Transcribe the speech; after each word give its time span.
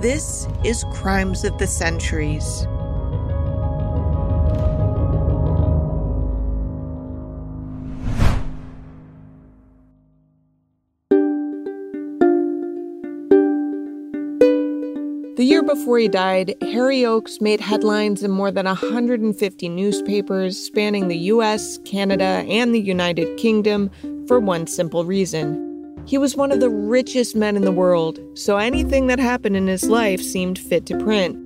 This 0.00 0.48
is 0.64 0.82
Crimes 0.94 1.44
of 1.44 1.58
the 1.58 1.66
Centuries. 1.66 2.62
The 15.36 15.44
year 15.44 15.62
before 15.62 15.98
he 15.98 16.08
died, 16.08 16.54
Harry 16.62 17.04
Oakes 17.04 17.42
made 17.42 17.60
headlines 17.60 18.22
in 18.22 18.30
more 18.30 18.50
than 18.50 18.64
150 18.64 19.68
newspapers 19.68 20.56
spanning 20.58 21.08
the 21.08 21.18
US, 21.18 21.76
Canada, 21.84 22.42
and 22.48 22.74
the 22.74 22.80
United 22.80 23.36
Kingdom 23.36 23.90
for 24.26 24.40
one 24.40 24.66
simple 24.66 25.04
reason. 25.04 25.69
He 26.10 26.18
was 26.18 26.34
one 26.34 26.50
of 26.50 26.58
the 26.58 26.68
richest 26.68 27.36
men 27.36 27.54
in 27.54 27.62
the 27.62 27.70
world, 27.70 28.18
so 28.34 28.56
anything 28.56 29.06
that 29.06 29.20
happened 29.20 29.56
in 29.56 29.68
his 29.68 29.88
life 29.88 30.20
seemed 30.20 30.58
fit 30.58 30.84
to 30.86 30.98
print. 30.98 31.36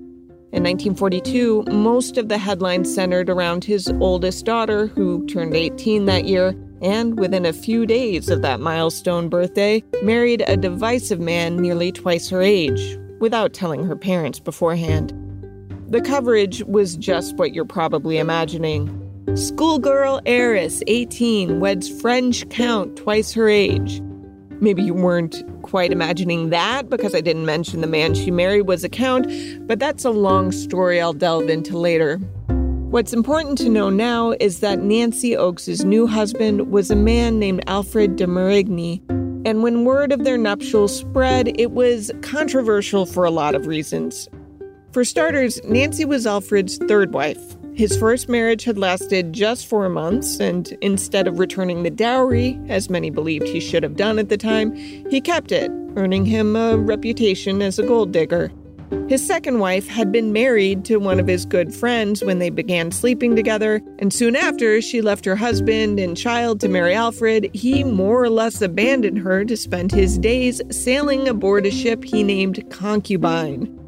In 0.52 0.62
1942, 0.62 1.64
most 1.70 2.16
of 2.16 2.30
the 2.30 2.38
headlines 2.38 2.94
centered 2.94 3.28
around 3.28 3.62
his 3.62 3.92
oldest 4.00 4.46
daughter, 4.46 4.86
who 4.86 5.26
turned 5.26 5.54
18 5.54 6.06
that 6.06 6.24
year, 6.24 6.54
and 6.80 7.20
within 7.20 7.44
a 7.44 7.52
few 7.52 7.84
days 7.84 8.30
of 8.30 8.40
that 8.40 8.58
milestone 8.58 9.28
birthday, 9.28 9.84
married 10.02 10.42
a 10.46 10.56
divisive 10.56 11.20
man 11.20 11.58
nearly 11.58 11.92
twice 11.92 12.30
her 12.30 12.40
age, 12.40 12.98
without 13.20 13.52
telling 13.52 13.84
her 13.84 13.96
parents 13.96 14.40
beforehand. 14.40 15.12
The 15.90 16.00
coverage 16.00 16.62
was 16.64 16.96
just 16.96 17.36
what 17.36 17.52
you're 17.52 17.66
probably 17.66 18.16
imagining. 18.16 18.88
Schoolgirl 19.34 20.22
heiress, 20.24 20.82
18, 20.86 21.60
weds 21.60 22.00
French 22.00 22.48
count 22.48 22.96
twice 22.96 23.34
her 23.34 23.46
age. 23.46 24.00
Maybe 24.60 24.82
you 24.82 24.94
weren't 24.94 25.42
quite 25.62 25.92
imagining 25.92 26.50
that 26.50 26.88
because 26.88 27.14
I 27.14 27.20
didn't 27.20 27.46
mention 27.46 27.80
the 27.80 27.86
man 27.86 28.14
she 28.14 28.30
married 28.30 28.62
was 28.62 28.84
a 28.84 28.88
count, 28.88 29.26
but 29.66 29.78
that's 29.78 30.04
a 30.04 30.10
long 30.10 30.52
story 30.52 31.00
I'll 31.00 31.12
delve 31.12 31.48
into 31.48 31.76
later. 31.76 32.18
What's 32.90 33.12
important 33.12 33.58
to 33.58 33.68
know 33.68 33.90
now 33.90 34.34
is 34.38 34.60
that 34.60 34.78
Nancy 34.78 35.36
Oakes' 35.36 35.82
new 35.82 36.06
husband 36.06 36.70
was 36.70 36.90
a 36.90 36.96
man 36.96 37.40
named 37.40 37.64
Alfred 37.66 38.14
de 38.14 38.26
Marigny, 38.26 39.02
and 39.44 39.62
when 39.62 39.84
word 39.84 40.12
of 40.12 40.22
their 40.22 40.38
nuptials 40.38 40.96
spread, 40.96 41.58
it 41.58 41.72
was 41.72 42.12
controversial 42.22 43.04
for 43.04 43.24
a 43.24 43.30
lot 43.30 43.56
of 43.56 43.66
reasons. 43.66 44.28
For 44.92 45.04
starters, 45.04 45.60
Nancy 45.64 46.04
was 46.04 46.24
Alfred's 46.24 46.78
third 46.78 47.12
wife. 47.12 47.56
His 47.74 47.96
first 47.96 48.28
marriage 48.28 48.62
had 48.62 48.78
lasted 48.78 49.32
just 49.32 49.66
four 49.66 49.88
months, 49.88 50.38
and 50.38 50.78
instead 50.80 51.26
of 51.26 51.40
returning 51.40 51.82
the 51.82 51.90
dowry, 51.90 52.56
as 52.68 52.88
many 52.88 53.10
believed 53.10 53.48
he 53.48 53.58
should 53.58 53.82
have 53.82 53.96
done 53.96 54.20
at 54.20 54.28
the 54.28 54.36
time, 54.36 54.72
he 55.10 55.20
kept 55.20 55.50
it, 55.50 55.72
earning 55.96 56.24
him 56.24 56.54
a 56.54 56.76
reputation 56.76 57.60
as 57.60 57.80
a 57.80 57.82
gold 57.82 58.12
digger. 58.12 58.52
His 59.08 59.26
second 59.26 59.58
wife 59.58 59.88
had 59.88 60.12
been 60.12 60.32
married 60.32 60.84
to 60.84 60.98
one 60.98 61.18
of 61.18 61.26
his 61.26 61.44
good 61.44 61.74
friends 61.74 62.22
when 62.22 62.38
they 62.38 62.48
began 62.48 62.92
sleeping 62.92 63.34
together, 63.34 63.82
and 63.98 64.12
soon 64.12 64.36
after 64.36 64.80
she 64.80 65.02
left 65.02 65.24
her 65.24 65.34
husband 65.34 65.98
and 65.98 66.16
child 66.16 66.60
to 66.60 66.68
marry 66.68 66.94
Alfred, 66.94 67.50
he 67.54 67.82
more 67.82 68.22
or 68.22 68.30
less 68.30 68.62
abandoned 68.62 69.18
her 69.18 69.44
to 69.44 69.56
spend 69.56 69.90
his 69.90 70.16
days 70.16 70.62
sailing 70.70 71.26
aboard 71.26 71.66
a 71.66 71.72
ship 71.72 72.04
he 72.04 72.22
named 72.22 72.70
Concubine. 72.70 73.83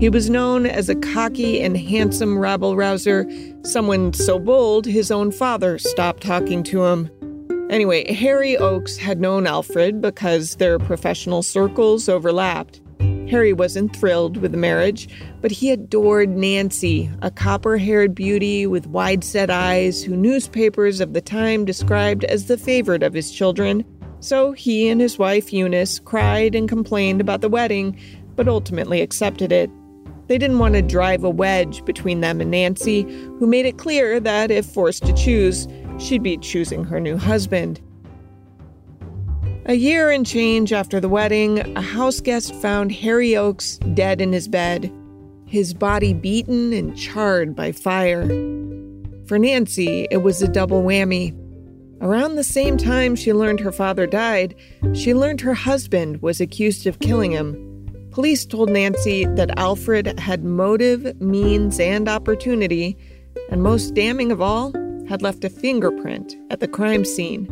He 0.00 0.08
was 0.08 0.30
known 0.30 0.64
as 0.64 0.88
a 0.88 0.94
cocky 0.94 1.60
and 1.60 1.76
handsome 1.76 2.38
rabble 2.38 2.74
rouser, 2.74 3.30
someone 3.64 4.14
so 4.14 4.38
bold 4.38 4.86
his 4.86 5.10
own 5.10 5.30
father 5.30 5.78
stopped 5.78 6.22
talking 6.22 6.62
to 6.62 6.86
him. 6.86 7.10
Anyway, 7.68 8.10
Harry 8.10 8.56
Oakes 8.56 8.96
had 8.96 9.20
known 9.20 9.46
Alfred 9.46 10.00
because 10.00 10.56
their 10.56 10.78
professional 10.78 11.42
circles 11.42 12.08
overlapped. 12.08 12.80
Harry 13.28 13.52
wasn't 13.52 13.94
thrilled 13.94 14.38
with 14.38 14.52
the 14.52 14.56
marriage, 14.56 15.06
but 15.42 15.50
he 15.50 15.70
adored 15.70 16.30
Nancy, 16.30 17.10
a 17.20 17.30
copper 17.30 17.76
haired 17.76 18.14
beauty 18.14 18.66
with 18.66 18.86
wide 18.86 19.22
set 19.22 19.50
eyes 19.50 20.02
who 20.02 20.16
newspapers 20.16 21.00
of 21.00 21.12
the 21.12 21.20
time 21.20 21.66
described 21.66 22.24
as 22.24 22.46
the 22.46 22.56
favorite 22.56 23.02
of 23.02 23.12
his 23.12 23.30
children. 23.30 23.84
So 24.20 24.52
he 24.52 24.88
and 24.88 24.98
his 24.98 25.18
wife 25.18 25.52
Eunice 25.52 25.98
cried 25.98 26.54
and 26.54 26.70
complained 26.70 27.20
about 27.20 27.42
the 27.42 27.50
wedding, 27.50 28.00
but 28.34 28.48
ultimately 28.48 29.02
accepted 29.02 29.52
it. 29.52 29.70
They 30.30 30.38
didn't 30.38 30.60
want 30.60 30.74
to 30.74 30.82
drive 30.82 31.24
a 31.24 31.28
wedge 31.28 31.84
between 31.84 32.20
them 32.20 32.40
and 32.40 32.52
Nancy, 32.52 33.02
who 33.02 33.48
made 33.48 33.66
it 33.66 33.78
clear 33.78 34.20
that 34.20 34.52
if 34.52 34.64
forced 34.64 35.04
to 35.06 35.12
choose, 35.12 35.66
she'd 35.98 36.22
be 36.22 36.36
choosing 36.36 36.84
her 36.84 37.00
new 37.00 37.16
husband. 37.16 37.80
A 39.66 39.74
year 39.74 40.08
and 40.08 40.24
change 40.24 40.72
after 40.72 41.00
the 41.00 41.08
wedding, 41.08 41.58
a 41.76 41.80
house 41.80 42.20
guest 42.20 42.54
found 42.54 42.92
Harry 42.92 43.36
Oakes 43.36 43.78
dead 43.92 44.20
in 44.20 44.32
his 44.32 44.46
bed, 44.46 44.92
his 45.46 45.74
body 45.74 46.14
beaten 46.14 46.72
and 46.72 46.96
charred 46.96 47.56
by 47.56 47.72
fire. 47.72 48.24
For 49.26 49.36
Nancy, 49.36 50.06
it 50.12 50.18
was 50.18 50.40
a 50.40 50.46
double 50.46 50.84
whammy. 50.84 51.36
Around 52.00 52.36
the 52.36 52.44
same 52.44 52.76
time 52.76 53.16
she 53.16 53.32
learned 53.32 53.58
her 53.58 53.72
father 53.72 54.06
died, 54.06 54.54
she 54.94 55.12
learned 55.12 55.40
her 55.40 55.54
husband 55.54 56.22
was 56.22 56.40
accused 56.40 56.86
of 56.86 57.00
killing 57.00 57.32
him. 57.32 57.69
Police 58.10 58.44
told 58.44 58.70
Nancy 58.70 59.24
that 59.24 59.58
Alfred 59.58 60.18
had 60.18 60.44
motive, 60.44 61.20
means, 61.20 61.78
and 61.78 62.08
opportunity, 62.08 62.96
and 63.50 63.62
most 63.62 63.94
damning 63.94 64.32
of 64.32 64.40
all, 64.40 64.72
had 65.08 65.22
left 65.22 65.44
a 65.44 65.50
fingerprint 65.50 66.36
at 66.50 66.60
the 66.60 66.68
crime 66.68 67.04
scene 67.04 67.48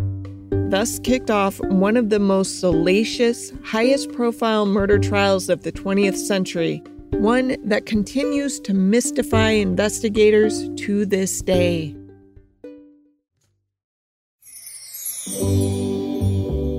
thus 0.71 0.99
kicked 0.99 1.31
off 1.31 1.59
one 1.61 1.97
of 1.97 2.11
the 2.11 2.19
most 2.19 2.61
salacious, 2.61 3.53
highest 3.65 4.13
profile 4.13 4.67
murder 4.67 4.99
trials 4.99 5.49
of 5.49 5.63
the 5.63 5.73
20th 5.73 6.17
century, 6.17 6.83
one 7.13 7.57
that 7.65 7.87
continues 7.87 8.61
to 8.61 8.75
mystify 8.75 9.51
investigators 9.51 10.69
to 10.77 11.07
this 11.07 11.41
day. 11.41 11.95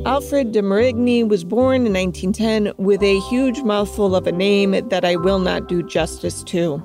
Alfred 0.09 0.53
de 0.53 0.63
Marigny 0.63 1.23
was 1.23 1.43
born 1.43 1.85
in 1.85 1.93
1910 1.93 2.73
with 2.83 3.03
a 3.03 3.19
huge 3.29 3.61
mouthful 3.61 4.15
of 4.15 4.25
a 4.25 4.31
name 4.31 4.71
that 4.89 5.05
I 5.05 5.15
will 5.15 5.37
not 5.37 5.67
do 5.67 5.83
justice 5.83 6.41
to. 6.45 6.83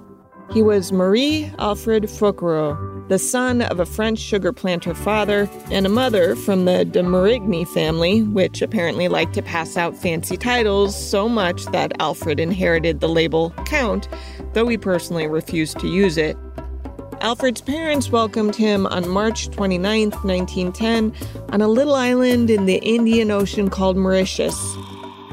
He 0.53 0.61
was 0.61 0.93
Marie 0.93 1.51
Alfred 1.59 2.11
Fouquereau, 2.11 3.09
the 3.09 3.19
son 3.19 3.63
of 3.63 3.81
a 3.81 3.87
French 3.87 4.19
sugar 4.19 4.53
planter 4.53 4.93
father 4.93 5.49
and 5.71 5.87
a 5.87 5.89
mother 5.89 6.37
from 6.37 6.67
the 6.67 6.85
de 6.85 7.03
Marigny 7.03 7.67
family, 7.67 8.23
which 8.25 8.61
apparently 8.61 9.09
liked 9.09 9.33
to 9.35 9.43
pass 9.43 9.79
out 9.79 9.97
fancy 9.97 10.37
titles 10.37 10.95
so 10.95 11.27
much 11.27 11.65
that 11.73 11.93
Alfred 12.01 12.39
inherited 12.39 13.01
the 13.01 13.09
label 13.09 13.55
Count, 13.65 14.07
though 14.53 14.69
he 14.69 14.77
personally 14.77 15.27
refused 15.27 15.79
to 15.79 15.89
use 15.89 16.19
it. 16.19 16.37
Alfred's 17.25 17.63
parents 17.63 18.11
welcomed 18.11 18.55
him 18.55 18.87
on 18.87 19.09
March 19.09 19.51
29, 19.51 20.11
1910, 20.11 21.11
on 21.49 21.63
a 21.63 21.69
little 21.69 21.95
island 21.95 22.51
in 22.51 22.67
the 22.67 22.77
Indian 22.83 23.31
Ocean 23.31 23.71
called 23.71 23.97
Mauritius. 23.97 24.55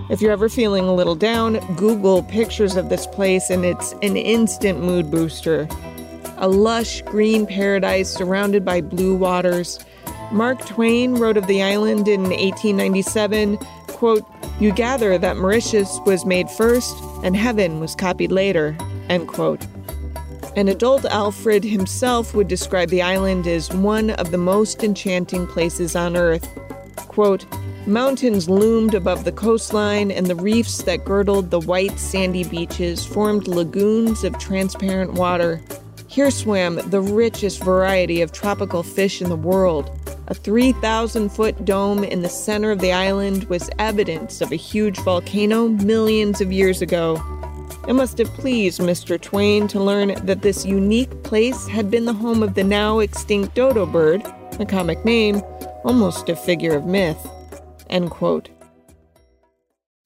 If 0.10 0.22
you're 0.22 0.32
ever 0.32 0.48
feeling 0.48 0.86
a 0.86 0.96
little 0.96 1.16
down, 1.16 1.60
Google 1.76 2.24
pictures 2.24 2.78
of 2.78 2.88
this 2.88 3.06
place 3.08 3.50
and 3.50 3.66
it's 3.66 3.92
an 4.02 4.16
instant 4.16 4.82
mood 4.82 5.12
booster. 5.12 5.68
A 6.38 6.48
lush 6.48 7.02
green 7.02 7.46
paradise 7.46 8.10
surrounded 8.10 8.64
by 8.64 8.80
blue 8.80 9.14
waters. 9.14 9.78
Mark 10.32 10.66
Twain 10.66 11.16
wrote 11.16 11.36
of 11.36 11.48
the 11.48 11.62
island 11.62 12.08
in 12.08 12.32
1897, 12.32 13.58
quote, 13.88 14.24
"You 14.62 14.72
gather 14.72 15.18
that 15.18 15.36
Mauritius 15.36 16.00
was 16.06 16.26
made 16.26 16.50
first 16.50 16.96
and 17.22 17.36
heaven 17.36 17.82
was 17.82 17.96
copied 17.96 18.32
later." 18.32 18.78
End 19.10 19.28
quote. 19.28 19.68
An 20.58 20.68
adult 20.68 21.06
Alfred 21.06 21.64
himself 21.64 22.36
would 22.36 22.50
describe 22.50 22.90
the 22.90 23.02
island 23.02 23.48
as 23.48 23.72
one 23.72 24.10
of 24.10 24.32
the 24.32 24.38
most 24.38 24.84
enchanting 24.84 25.48
places 25.48 25.96
on 25.96 26.18
earth. 26.18 26.46
Quote, 26.98 27.46
Mountains 27.88 28.50
loomed 28.50 28.94
above 28.94 29.24
the 29.24 29.32
coastline, 29.32 30.12
and 30.12 30.28
the 30.28 30.36
reefs 30.36 30.84
that 30.84 31.06
girdled 31.06 31.50
the 31.50 31.62
white 31.62 31.98
sandy 31.98 32.44
beaches 32.44 33.06
formed 33.06 33.48
lagoons 33.48 34.26
of 34.26 34.38
transparent 34.40 35.14
water. 35.14 35.62
Here 36.08 36.30
swam 36.30 36.76
the 36.90 37.02
richest 37.02 37.64
variety 37.64 38.22
of 38.22 38.34
tropical 38.34 38.84
fish 38.84 39.22
in 39.22 39.30
the 39.30 39.38
world. 39.38 39.90
A 40.28 40.34
3,000 40.34 41.30
foot 41.30 41.64
dome 41.64 42.04
in 42.04 42.22
the 42.22 42.30
center 42.30 42.72
of 42.72 42.80
the 42.80 42.92
island 42.92 43.46
was 43.46 43.70
evidence 43.80 44.42
of 44.42 44.52
a 44.52 44.58
huge 44.58 45.00
volcano 45.00 45.70
millions 45.70 46.42
of 46.42 46.52
years 46.52 46.82
ago. 46.82 47.41
It 47.88 47.94
must 47.94 48.20
have 48.20 48.28
pleased 48.36 48.80
Mr. 48.80 49.20
Twain 49.20 49.68
to 49.70 49.80
learn 49.80 50.14
that 50.26 50.44
this 50.44 50.66
unique 50.66 51.24
place 51.24 51.68
had 51.68 51.90
been 51.90 52.06
the 52.06 52.14
home 52.14 52.44
of 52.44 52.54
the 52.54 52.64
now 52.64 53.00
extinct 53.00 53.56
dodo 53.56 53.86
bird, 53.86 54.24
a 54.60 54.66
comic 54.66 55.04
name, 55.04 55.42
almost 55.84 56.30
a 56.30 56.36
figure 56.36 56.76
of 56.76 56.86
myth. 56.86 57.28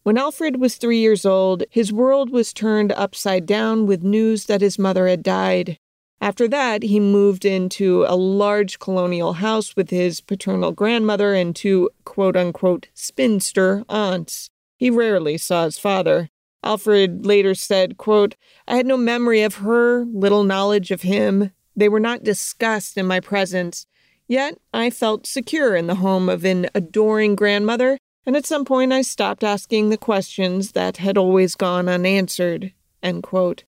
When 0.03 0.17
Alfred 0.17 0.59
was 0.59 0.75
three 0.75 0.99
years 0.99 1.25
old, 1.25 1.63
his 1.69 1.91
world 1.91 2.29
was 2.29 2.53
turned 2.53 2.91
upside 2.93 3.45
down 3.45 3.85
with 3.85 4.03
news 4.03 4.45
that 4.45 4.61
his 4.61 4.79
mother 4.79 5.07
had 5.07 5.21
died. 5.21 5.77
After 6.21 6.47
that, 6.47 6.81
he 6.83 6.99
moved 6.99 7.43
into 7.43 8.05
a 8.07 8.15
large 8.15 8.79
colonial 8.79 9.33
house 9.33 9.75
with 9.75 9.89
his 9.89 10.21
paternal 10.21 10.71
grandmother 10.71 11.33
and 11.33 11.55
two 11.55 11.89
quote 12.05 12.37
unquote 12.37 12.87
spinster 12.93 13.83
aunts. 13.89 14.49
He 14.77 14.89
rarely 14.89 15.37
saw 15.37 15.65
his 15.65 15.77
father. 15.77 16.29
Alfred 16.65 17.25
later 17.25 17.53
said, 17.53 17.97
quote, 17.97 18.35
I 18.67 18.75
had 18.75 18.87
no 18.87 18.97
memory 18.97 19.43
of 19.43 19.55
her, 19.55 20.03
little 20.05 20.43
knowledge 20.43 20.89
of 20.89 21.03
him. 21.03 21.51
They 21.75 21.87
were 21.87 21.99
not 21.99 22.23
discussed 22.23 22.97
in 22.97 23.05
my 23.05 23.19
presence. 23.19 23.85
Yet 24.27 24.57
I 24.73 24.89
felt 24.89 25.27
secure 25.27 25.75
in 25.75 25.85
the 25.85 25.95
home 25.95 26.27
of 26.27 26.43
an 26.43 26.67
adoring 26.73 27.35
grandmother, 27.35 27.99
and 28.25 28.35
at 28.35 28.47
some 28.47 28.65
point 28.65 28.91
I 28.91 29.03
stopped 29.03 29.43
asking 29.43 29.89
the 29.89 29.97
questions 29.97 30.71
that 30.71 30.97
had 30.97 31.17
always 31.17 31.53
gone 31.53 31.87
unanswered. 31.87 32.73
End 33.03 33.21
quote. 33.21 33.63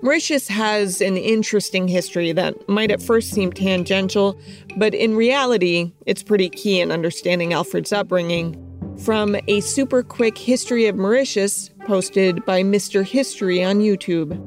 Mauritius 0.00 0.48
has 0.48 1.00
an 1.00 1.16
interesting 1.16 1.86
history 1.86 2.32
that 2.32 2.68
might 2.68 2.90
at 2.90 3.02
first 3.02 3.30
seem 3.30 3.52
tangential, 3.52 4.36
but 4.76 4.94
in 4.94 5.14
reality, 5.14 5.92
it's 6.06 6.24
pretty 6.24 6.48
key 6.48 6.80
in 6.80 6.90
understanding 6.90 7.52
Alfred's 7.52 7.92
upbringing. 7.92 8.71
From 8.98 9.36
a 9.48 9.60
super 9.60 10.02
quick 10.02 10.38
history 10.38 10.86
of 10.86 10.96
Mauritius, 10.96 11.70
posted 11.86 12.44
by 12.44 12.62
Mr. 12.62 13.04
History 13.04 13.64
on 13.64 13.80
YouTube. 13.80 14.38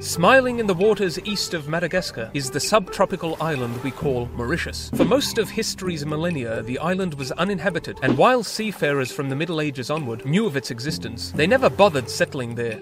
Smiling 0.00 0.60
in 0.60 0.66
the 0.66 0.74
waters 0.74 1.18
east 1.24 1.52
of 1.52 1.68
Madagascar 1.68 2.30
is 2.32 2.50
the 2.50 2.60
subtropical 2.60 3.36
island 3.40 3.82
we 3.82 3.90
call 3.90 4.26
Mauritius. 4.36 4.90
For 4.94 5.04
most 5.04 5.38
of 5.38 5.50
history's 5.50 6.06
millennia, 6.06 6.62
the 6.62 6.78
island 6.78 7.14
was 7.14 7.32
uninhabited, 7.32 7.98
and 8.02 8.16
while 8.16 8.44
seafarers 8.44 9.10
from 9.10 9.30
the 9.30 9.36
Middle 9.36 9.60
Ages 9.60 9.90
onward 9.90 10.24
knew 10.24 10.46
of 10.46 10.56
its 10.56 10.70
existence, 10.70 11.32
they 11.32 11.46
never 11.46 11.68
bothered 11.68 12.08
settling 12.08 12.54
there. 12.54 12.80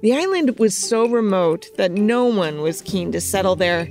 The 0.00 0.14
island 0.14 0.58
was 0.58 0.74
so 0.74 1.06
remote 1.06 1.68
that 1.76 1.92
no 1.92 2.24
one 2.26 2.62
was 2.62 2.80
keen 2.82 3.12
to 3.12 3.20
settle 3.20 3.56
there. 3.56 3.88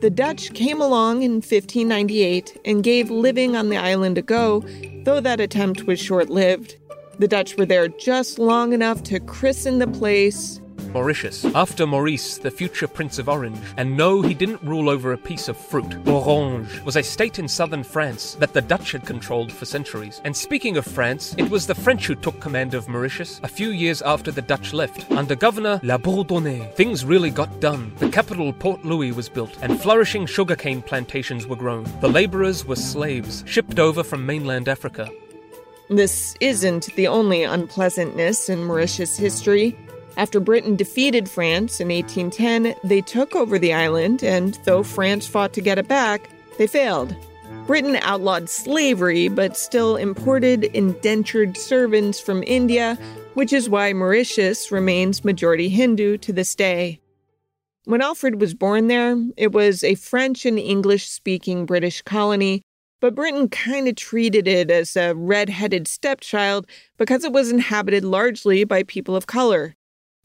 The 0.00 0.10
Dutch 0.10 0.54
came 0.54 0.80
along 0.80 1.22
in 1.22 1.32
1598 1.32 2.60
and 2.64 2.84
gave 2.84 3.10
living 3.10 3.56
on 3.56 3.68
the 3.68 3.76
island 3.76 4.16
a 4.16 4.22
go, 4.22 4.64
though 5.04 5.20
that 5.20 5.40
attempt 5.40 5.88
was 5.88 5.98
short 5.98 6.30
lived. 6.30 6.76
The 7.18 7.26
Dutch 7.26 7.56
were 7.56 7.66
there 7.66 7.88
just 7.88 8.38
long 8.38 8.72
enough 8.72 9.02
to 9.04 9.18
christen 9.18 9.80
the 9.80 9.88
place 9.88 10.60
Mauritius, 10.88 11.44
after 11.54 11.86
Maurice, 11.86 12.38
the 12.38 12.50
future 12.50 12.88
Prince 12.88 13.18
of 13.18 13.28
Orange. 13.28 13.58
And 13.76 13.96
no, 13.96 14.22
he 14.22 14.34
didn't 14.34 14.62
rule 14.62 14.88
over 14.88 15.12
a 15.12 15.18
piece 15.18 15.48
of 15.48 15.56
fruit. 15.56 16.06
Orange 16.06 16.80
was 16.80 16.96
a 16.96 17.02
state 17.02 17.38
in 17.38 17.48
southern 17.48 17.84
France 17.84 18.34
that 18.40 18.52
the 18.52 18.62
Dutch 18.62 18.92
had 18.92 19.06
controlled 19.06 19.52
for 19.52 19.64
centuries. 19.64 20.20
And 20.24 20.36
speaking 20.36 20.76
of 20.76 20.86
France, 20.86 21.34
it 21.38 21.50
was 21.50 21.66
the 21.66 21.74
French 21.74 22.06
who 22.06 22.14
took 22.14 22.40
command 22.40 22.74
of 22.74 22.88
Mauritius 22.88 23.40
a 23.42 23.48
few 23.48 23.70
years 23.70 24.02
after 24.02 24.30
the 24.30 24.42
Dutch 24.42 24.72
left. 24.72 25.10
Under 25.10 25.34
Governor 25.34 25.80
La 25.82 25.98
Bourdonnais, 25.98 26.72
things 26.74 27.04
really 27.04 27.30
got 27.30 27.60
done. 27.60 27.92
The 27.98 28.08
capital, 28.10 28.52
Port 28.52 28.84
Louis, 28.84 29.12
was 29.12 29.28
built, 29.28 29.56
and 29.62 29.80
flourishing 29.80 30.26
sugarcane 30.26 30.82
plantations 30.82 31.46
were 31.46 31.56
grown. 31.56 31.86
The 32.00 32.08
laborers 32.08 32.64
were 32.64 32.76
slaves, 32.76 33.44
shipped 33.46 33.78
over 33.78 34.02
from 34.02 34.26
mainland 34.26 34.68
Africa. 34.68 35.08
This 35.90 36.36
isn't 36.40 36.94
the 36.96 37.08
only 37.08 37.44
unpleasantness 37.44 38.50
in 38.50 38.64
Mauritius 38.64 39.16
history. 39.16 39.74
After 40.18 40.40
Britain 40.40 40.74
defeated 40.74 41.30
France 41.30 41.78
in 41.78 41.90
1810, 41.90 42.74
they 42.82 43.00
took 43.00 43.36
over 43.36 43.56
the 43.56 43.72
island, 43.72 44.24
and 44.24 44.58
though 44.64 44.82
France 44.82 45.28
fought 45.28 45.52
to 45.52 45.60
get 45.60 45.78
it 45.78 45.86
back, 45.86 46.28
they 46.58 46.66
failed. 46.66 47.14
Britain 47.68 47.94
outlawed 48.02 48.50
slavery, 48.50 49.28
but 49.28 49.56
still 49.56 49.94
imported 49.94 50.64
indentured 50.64 51.56
servants 51.56 52.18
from 52.18 52.42
India, 52.48 52.98
which 53.34 53.52
is 53.52 53.68
why 53.68 53.92
Mauritius 53.92 54.72
remains 54.72 55.24
majority 55.24 55.68
Hindu 55.68 56.18
to 56.18 56.32
this 56.32 56.56
day. 56.56 56.98
When 57.84 58.02
Alfred 58.02 58.40
was 58.40 58.54
born 58.54 58.88
there, 58.88 59.16
it 59.36 59.52
was 59.52 59.84
a 59.84 59.94
French 59.94 60.44
and 60.44 60.58
English 60.58 61.08
speaking 61.08 61.64
British 61.64 62.02
colony, 62.02 62.62
but 63.00 63.14
Britain 63.14 63.48
kind 63.48 63.86
of 63.86 63.94
treated 63.94 64.48
it 64.48 64.68
as 64.68 64.96
a 64.96 65.14
red 65.14 65.48
headed 65.48 65.86
stepchild 65.86 66.66
because 66.96 67.22
it 67.22 67.30
was 67.30 67.52
inhabited 67.52 68.04
largely 68.04 68.64
by 68.64 68.82
people 68.82 69.14
of 69.14 69.28
color. 69.28 69.76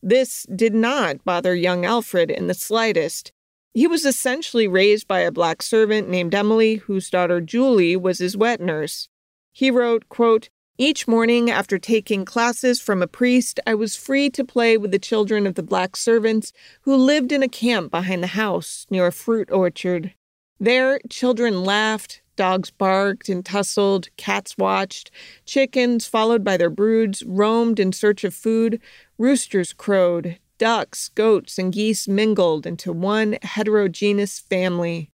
This 0.06 0.46
did 0.54 0.76
not 0.76 1.24
bother 1.24 1.56
young 1.56 1.86
Alfred 1.86 2.30
in 2.30 2.48
the 2.48 2.54
slightest. 2.54 3.32
He 3.74 3.88
was 3.88 4.06
essentially 4.06 4.68
raised 4.68 5.08
by 5.08 5.22
a 5.22 5.32
black 5.32 5.62
servant 5.62 6.10
named 6.10 6.36
Emily, 6.36 6.76
whose 6.76 7.10
daughter 7.10 7.40
Julie 7.40 7.96
was 7.96 8.20
his 8.20 8.36
wet 8.36 8.60
nurse. 8.60 9.08
He 9.54 9.72
wrote, 9.72 10.10
quote, 10.10 10.50
each 10.78 11.08
morning, 11.08 11.50
after 11.50 11.78
taking 11.78 12.26
classes 12.26 12.82
from 12.82 13.02
a 13.02 13.08
priest, 13.08 13.62
I 13.66 13.76
was 13.76 13.96
free 13.96 14.30
to 14.32 14.44
play 14.44 14.76
with 14.76 14.92
the 14.92 15.00
children 15.00 15.48
of 15.48 15.56
the 15.56 15.64
black 15.64 15.96
servants 15.96 16.52
who 16.82 16.96
lived 16.96 17.32
in 17.32 17.42
a 17.42 17.48
camp 17.48 17.92
behind 17.92 18.24
the 18.24 18.28
house 18.28 18.86
near 18.90 19.08
a 19.08 19.12
fruit 19.12 19.50
orchard. 19.52 20.16
There, 20.60 21.00
children 21.10 21.64
laughed, 21.64 22.23
dogs 22.36 22.72
barked 22.72 23.30
and 23.30 23.46
tussled, 23.46 24.10
cats 24.18 24.58
watched, 24.58 25.12
chickens, 25.46 26.06
followed 26.06 26.44
by 26.44 26.58
their 26.58 26.70
broods, 26.70 27.24
roamed 27.24 27.80
in 27.80 27.92
search 27.92 28.24
of 28.24 28.34
food, 28.34 28.82
Roosters 29.18 29.74
crowed, 29.74 30.38
ducks, 30.58 31.10
goats, 31.10 31.58
and 31.58 31.74
geese 31.74 32.08
mingled 32.08 32.66
into 32.66 32.92
one 32.92 33.38
heterogeneous 33.42 34.40
family. 34.40 35.12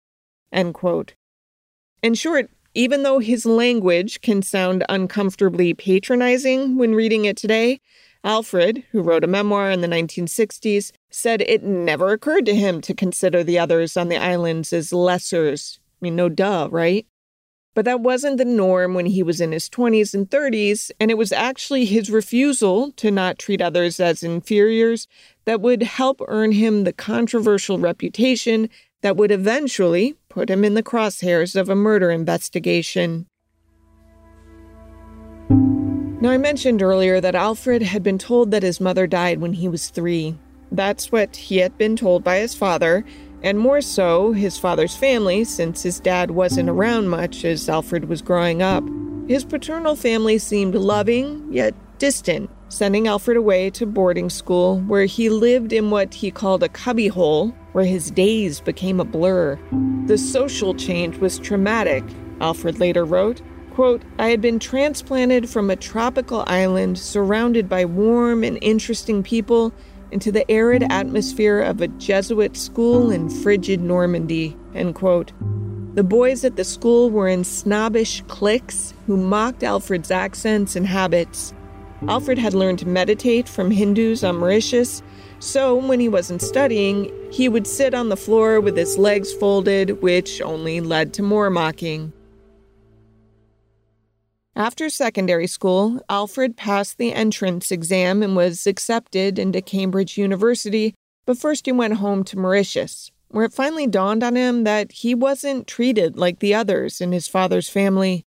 In 2.03 2.15
short, 2.15 2.51
even 2.75 3.03
though 3.03 3.21
his 3.21 3.47
language 3.47 4.21
can 4.21 4.43
sound 4.43 4.85
uncomfortably 4.89 5.73
patronizing 5.73 6.77
when 6.77 6.95
reading 6.95 7.25
it 7.25 7.37
today, 7.37 7.81
Alfred, 8.23 8.85
who 8.91 9.03
wrote 9.03 9.25
a 9.25 9.29
memoir 9.29 9.71
in 9.71 9.81
the 9.81 9.89
1960s, 9.89 10.93
said 11.11 11.41
it 11.43 11.63
never 11.63 12.13
occurred 12.13 12.45
to 12.47 12.55
him 12.55 12.81
to 12.83 12.93
consider 12.93 13.43
the 13.43 13.59
others 13.59 13.97
on 13.97 14.09
the 14.09 14.17
islands 14.17 14.73
as 14.73 14.91
lessers. 14.91 15.79
I 16.01 16.05
mean, 16.05 16.17
no 16.17 16.29
duh, 16.29 16.69
right? 16.71 17.07
But 17.75 17.85
that 17.85 18.01
wasn't 18.01 18.39
the 18.39 18.45
norm 18.45 18.95
when 18.95 19.07
he 19.07 19.23
was 19.23 19.41
in 19.41 19.53
his 19.53 19.69
20s 19.69 20.15
and 20.15 20.29
30s, 20.31 20.91
and 20.99 21.11
it 21.11 21.19
was 21.19 21.31
actually 21.31 21.85
his 21.85 22.11
refusal 22.11 22.93
to 22.93 23.11
not 23.11 23.39
treat 23.39 23.61
others 23.61 24.01
as 24.01 24.23
inferiors 24.23 25.07
that 25.45 25.61
would 25.61 25.83
help 25.83 26.23
earn 26.27 26.53
him 26.53 26.85
the 26.85 26.93
controversial 26.93 27.79
reputation 27.79 28.71
that 29.03 29.17
would 29.17 29.31
eventually 29.31 30.15
put 30.31 30.51
him 30.51 30.65
in 30.65 30.75
the 30.75 30.83
crosshairs 30.83 31.55
of 31.55 31.69
a 31.69 31.75
murder 31.75 32.11
investigation. 32.11 33.27
Now, 36.19 36.31
I 36.31 36.39
mentioned 36.39 36.83
earlier 36.83 37.21
that 37.21 37.35
Alfred 37.35 37.83
had 37.83 38.03
been 38.03 38.19
told 38.19 38.51
that 38.51 38.63
his 38.63 38.81
mother 38.81 39.07
died 39.07 39.39
when 39.39 39.53
he 39.53 39.69
was 39.69 39.91
three. 39.91 40.35
That's 40.73 41.13
what 41.13 41.37
he 41.37 41.59
had 41.59 41.77
been 41.77 41.95
told 41.95 42.25
by 42.25 42.39
his 42.39 42.55
father, 42.55 43.05
and 43.43 43.59
more 43.59 43.81
so 43.81 44.33
his 44.33 44.59
father's 44.59 44.97
family, 44.97 45.45
since 45.45 45.83
his 45.83 46.01
dad 46.01 46.31
wasn't 46.31 46.69
around 46.69 47.09
much 47.09 47.45
as 47.45 47.69
Alfred 47.69 48.09
was 48.09 48.23
growing 48.23 48.63
up. 48.63 48.85
His 49.29 49.45
paternal 49.45 49.97
family 49.97 50.39
seemed 50.39 50.75
loving, 50.75 51.47
yet 51.53 51.75
distant, 51.99 52.51
sending 52.69 53.09
Alfred 53.09 53.37
away 53.37 53.71
to 53.71 53.87
boarding 53.87 54.31
school, 54.31 54.81
where 54.81 55.05
he 55.05 55.29
lived 55.29 55.73
in 55.73 55.91
what 55.91 56.15
he 56.15 56.31
called 56.31 56.63
a 56.63 56.69
cubbyhole, 56.69 57.49
where 57.73 57.85
his 57.85 58.11
days 58.11 58.61
became 58.61 59.01
a 59.01 59.05
blur. 59.05 59.59
The 60.07 60.19
social 60.19 60.75
change 60.75 61.19
was 61.19 61.39
traumatic, 61.39 62.05
Alfred 62.41 62.79
later 62.79 63.05
wrote. 63.05 63.43
Quote, 63.73 64.03
I 64.19 64.29
had 64.29 64.41
been 64.41 64.59
transplanted 64.59 65.51
from 65.51 65.69
a 65.69 65.77
tropical 65.77 66.45
island 66.47 66.99
surrounded 66.99 67.69
by 67.69 67.85
warm 67.85 68.43
and 68.43 68.59
interesting 68.63 69.23
people 69.23 69.73
into 70.11 70.31
the 70.33 70.51
arid 70.51 70.85
atmosphere 70.91 71.61
of 71.61 71.81
a 71.81 71.89
Jesuit 71.89 72.57
school 72.57 73.11
in 73.11 73.29
frigid 73.29 73.81
Normandy. 73.81 74.57
End 74.75 74.95
quote. 74.95 75.33
The 75.95 76.05
boys 76.05 76.45
at 76.45 76.57
the 76.57 76.65
school 76.65 77.11
were 77.11 77.29
in 77.29 77.43
snobbish 77.43 78.23
cliques 78.29 78.93
who 79.07 79.17
mocked 79.17 79.63
Alfred's 79.63 80.11
accents 80.11 80.77
and 80.77 80.87
habits. 80.87 81.55
Alfred 82.09 82.39
had 82.39 82.53
learned 82.53 82.79
to 82.81 82.89
meditate 82.89 83.49
from 83.49 83.71
Hindus 83.71 84.23
on 84.23 84.37
Mauritius, 84.37 85.03
so 85.39 85.75
when 85.75 85.99
he 85.99 86.09
wasn't 86.09 86.43
studying, 86.43 87.11
he 87.31 87.49
would 87.49 87.67
sit 87.67 87.95
on 87.95 88.11
the 88.11 88.17
floor 88.17 88.61
with 88.61 88.77
his 88.77 88.99
legs 88.99 89.33
folded, 89.33 90.03
which 90.03 90.43
only 90.43 90.81
led 90.81 91.15
to 91.15 91.23
more 91.23 91.49
mocking. 91.49 92.13
After 94.57 94.89
secondary 94.89 95.47
school, 95.47 96.01
Alfred 96.09 96.57
passed 96.57 96.97
the 96.97 97.13
entrance 97.13 97.71
exam 97.71 98.23
and 98.23 98.35
was 98.35 98.67
accepted 98.67 99.39
into 99.39 99.61
Cambridge 99.61 100.17
University, 100.17 100.95
But 101.27 101.37
first, 101.37 101.67
he 101.67 101.73
went 101.73 101.95
home 101.95 102.25
to 102.25 102.39
Mauritius, 102.39 103.11
where 103.29 103.45
it 103.45 103.53
finally 103.53 103.87
dawned 103.87 104.23
on 104.23 104.35
him 104.35 104.65
that 104.65 104.93
he 104.93 105.15
wasn't 105.15 105.67
treated 105.67 106.17
like 106.17 106.39
the 106.39 106.55
others 106.55 107.03
in 107.03 107.13
his 107.13 107.29
father's 107.29 107.69
family. 107.69 108.25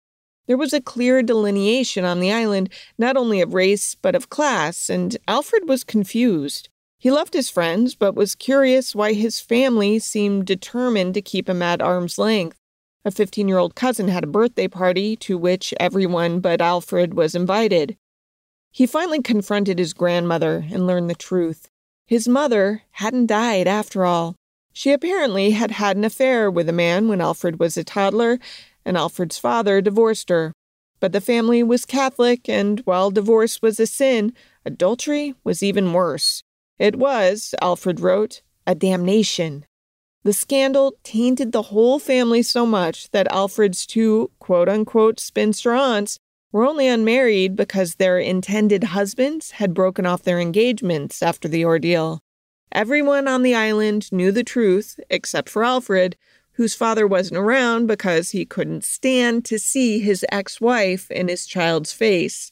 There 0.47 0.57
was 0.57 0.73
a 0.73 0.81
clear 0.81 1.21
delineation 1.21 2.03
on 2.03 2.19
the 2.19 2.31
island, 2.31 2.73
not 2.97 3.15
only 3.15 3.39
of 3.39 3.53
race, 3.53 3.95
but 3.95 4.15
of 4.15 4.29
class, 4.29 4.89
and 4.89 5.15
Alfred 5.27 5.69
was 5.69 5.83
confused. 5.83 6.67
He 6.99 7.11
loved 7.11 7.35
his 7.35 7.49
friends, 7.49 7.95
but 7.95 8.15
was 8.15 8.35
curious 8.35 8.95
why 8.95 9.13
his 9.13 9.39
family 9.39 9.99
seemed 9.99 10.45
determined 10.45 11.13
to 11.13 11.21
keep 11.21 11.47
him 11.47 11.61
at 11.61 11.81
arm's 11.81 12.17
length. 12.17 12.56
A 13.07 13.11
15 13.11 13.47
year 13.47 13.57
old 13.57 13.73
cousin 13.73 14.09
had 14.09 14.25
a 14.25 14.27
birthday 14.27 14.67
party 14.67 15.15
to 15.15 15.37
which 15.37 15.73
everyone 15.79 16.41
but 16.41 16.59
Alfred 16.59 17.13
was 17.13 17.35
invited. 17.35 17.95
He 18.69 18.85
finally 18.85 19.21
confronted 19.21 19.79
his 19.79 19.93
grandmother 19.93 20.65
and 20.69 20.85
learned 20.85 21.09
the 21.09 21.15
truth. 21.15 21.69
His 22.05 22.27
mother 22.27 22.83
hadn't 22.91 23.27
died 23.27 23.65
after 23.65 24.03
all. 24.03 24.35
She 24.73 24.91
apparently 24.91 25.51
had 25.51 25.71
had 25.71 25.95
an 25.95 26.03
affair 26.03 26.51
with 26.51 26.67
a 26.67 26.73
man 26.73 27.07
when 27.07 27.21
Alfred 27.21 27.61
was 27.61 27.77
a 27.77 27.85
toddler, 27.85 28.39
and 28.83 28.97
Alfred's 28.97 29.37
father 29.37 29.79
divorced 29.79 30.27
her. 30.27 30.51
But 30.99 31.13
the 31.13 31.21
family 31.21 31.63
was 31.63 31.85
Catholic, 31.85 32.49
and 32.49 32.81
while 32.81 33.09
divorce 33.09 33.61
was 33.61 33.79
a 33.79 33.87
sin, 33.87 34.33
adultery 34.65 35.33
was 35.45 35.63
even 35.63 35.93
worse. 35.93 36.43
It 36.77 36.97
was, 36.97 37.55
Alfred 37.61 38.01
wrote, 38.01 38.41
a 38.67 38.75
damnation. 38.75 39.65
The 40.27 40.33
scandal 40.33 40.97
tainted 41.03 41.53
the 41.53 41.61
whole 41.71 41.99
family 41.99 42.41
so 42.43 42.65
much 42.65 43.09
that 43.11 43.31
Alfred's 43.31 43.85
two 43.85 44.29
quote 44.39 44.67
unquote 44.67 45.21
spinster 45.21 45.71
aunts 45.71 46.19
were 46.51 46.65
only 46.65 46.85
unmarried 46.85 47.55
because 47.55 47.95
their 47.95 48.19
intended 48.19 48.83
husbands 48.83 49.51
had 49.51 49.73
broken 49.73 50.05
off 50.05 50.23
their 50.23 50.41
engagements 50.41 51.23
after 51.23 51.47
the 51.47 51.63
ordeal. 51.63 52.19
Everyone 52.73 53.25
on 53.29 53.41
the 53.41 53.55
island 53.55 54.11
knew 54.11 54.33
the 54.33 54.43
truth, 54.43 54.99
except 55.09 55.47
for 55.47 55.63
Alfred, 55.63 56.17
whose 56.55 56.75
father 56.75 57.07
wasn't 57.07 57.37
around 57.37 57.87
because 57.87 58.31
he 58.31 58.43
couldn't 58.43 58.83
stand 58.83 59.45
to 59.45 59.57
see 59.57 59.99
his 59.99 60.25
ex 60.29 60.59
wife 60.59 61.09
in 61.09 61.29
his 61.29 61.45
child's 61.45 61.93
face. 61.93 62.51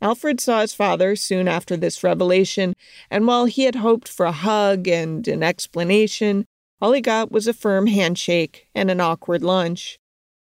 Alfred 0.00 0.40
saw 0.40 0.60
his 0.60 0.74
father 0.74 1.16
soon 1.16 1.48
after 1.48 1.76
this 1.76 2.04
revelation, 2.04 2.72
and 3.10 3.26
while 3.26 3.46
he 3.46 3.64
had 3.64 3.74
hoped 3.74 4.06
for 4.06 4.26
a 4.26 4.30
hug 4.30 4.86
and 4.86 5.26
an 5.26 5.42
explanation, 5.42 6.46
all 6.84 6.92
he 6.92 7.00
got 7.00 7.32
was 7.32 7.46
a 7.46 7.54
firm 7.54 7.86
handshake 7.86 8.68
and 8.74 8.90
an 8.90 9.00
awkward 9.00 9.42
lunch. 9.42 9.98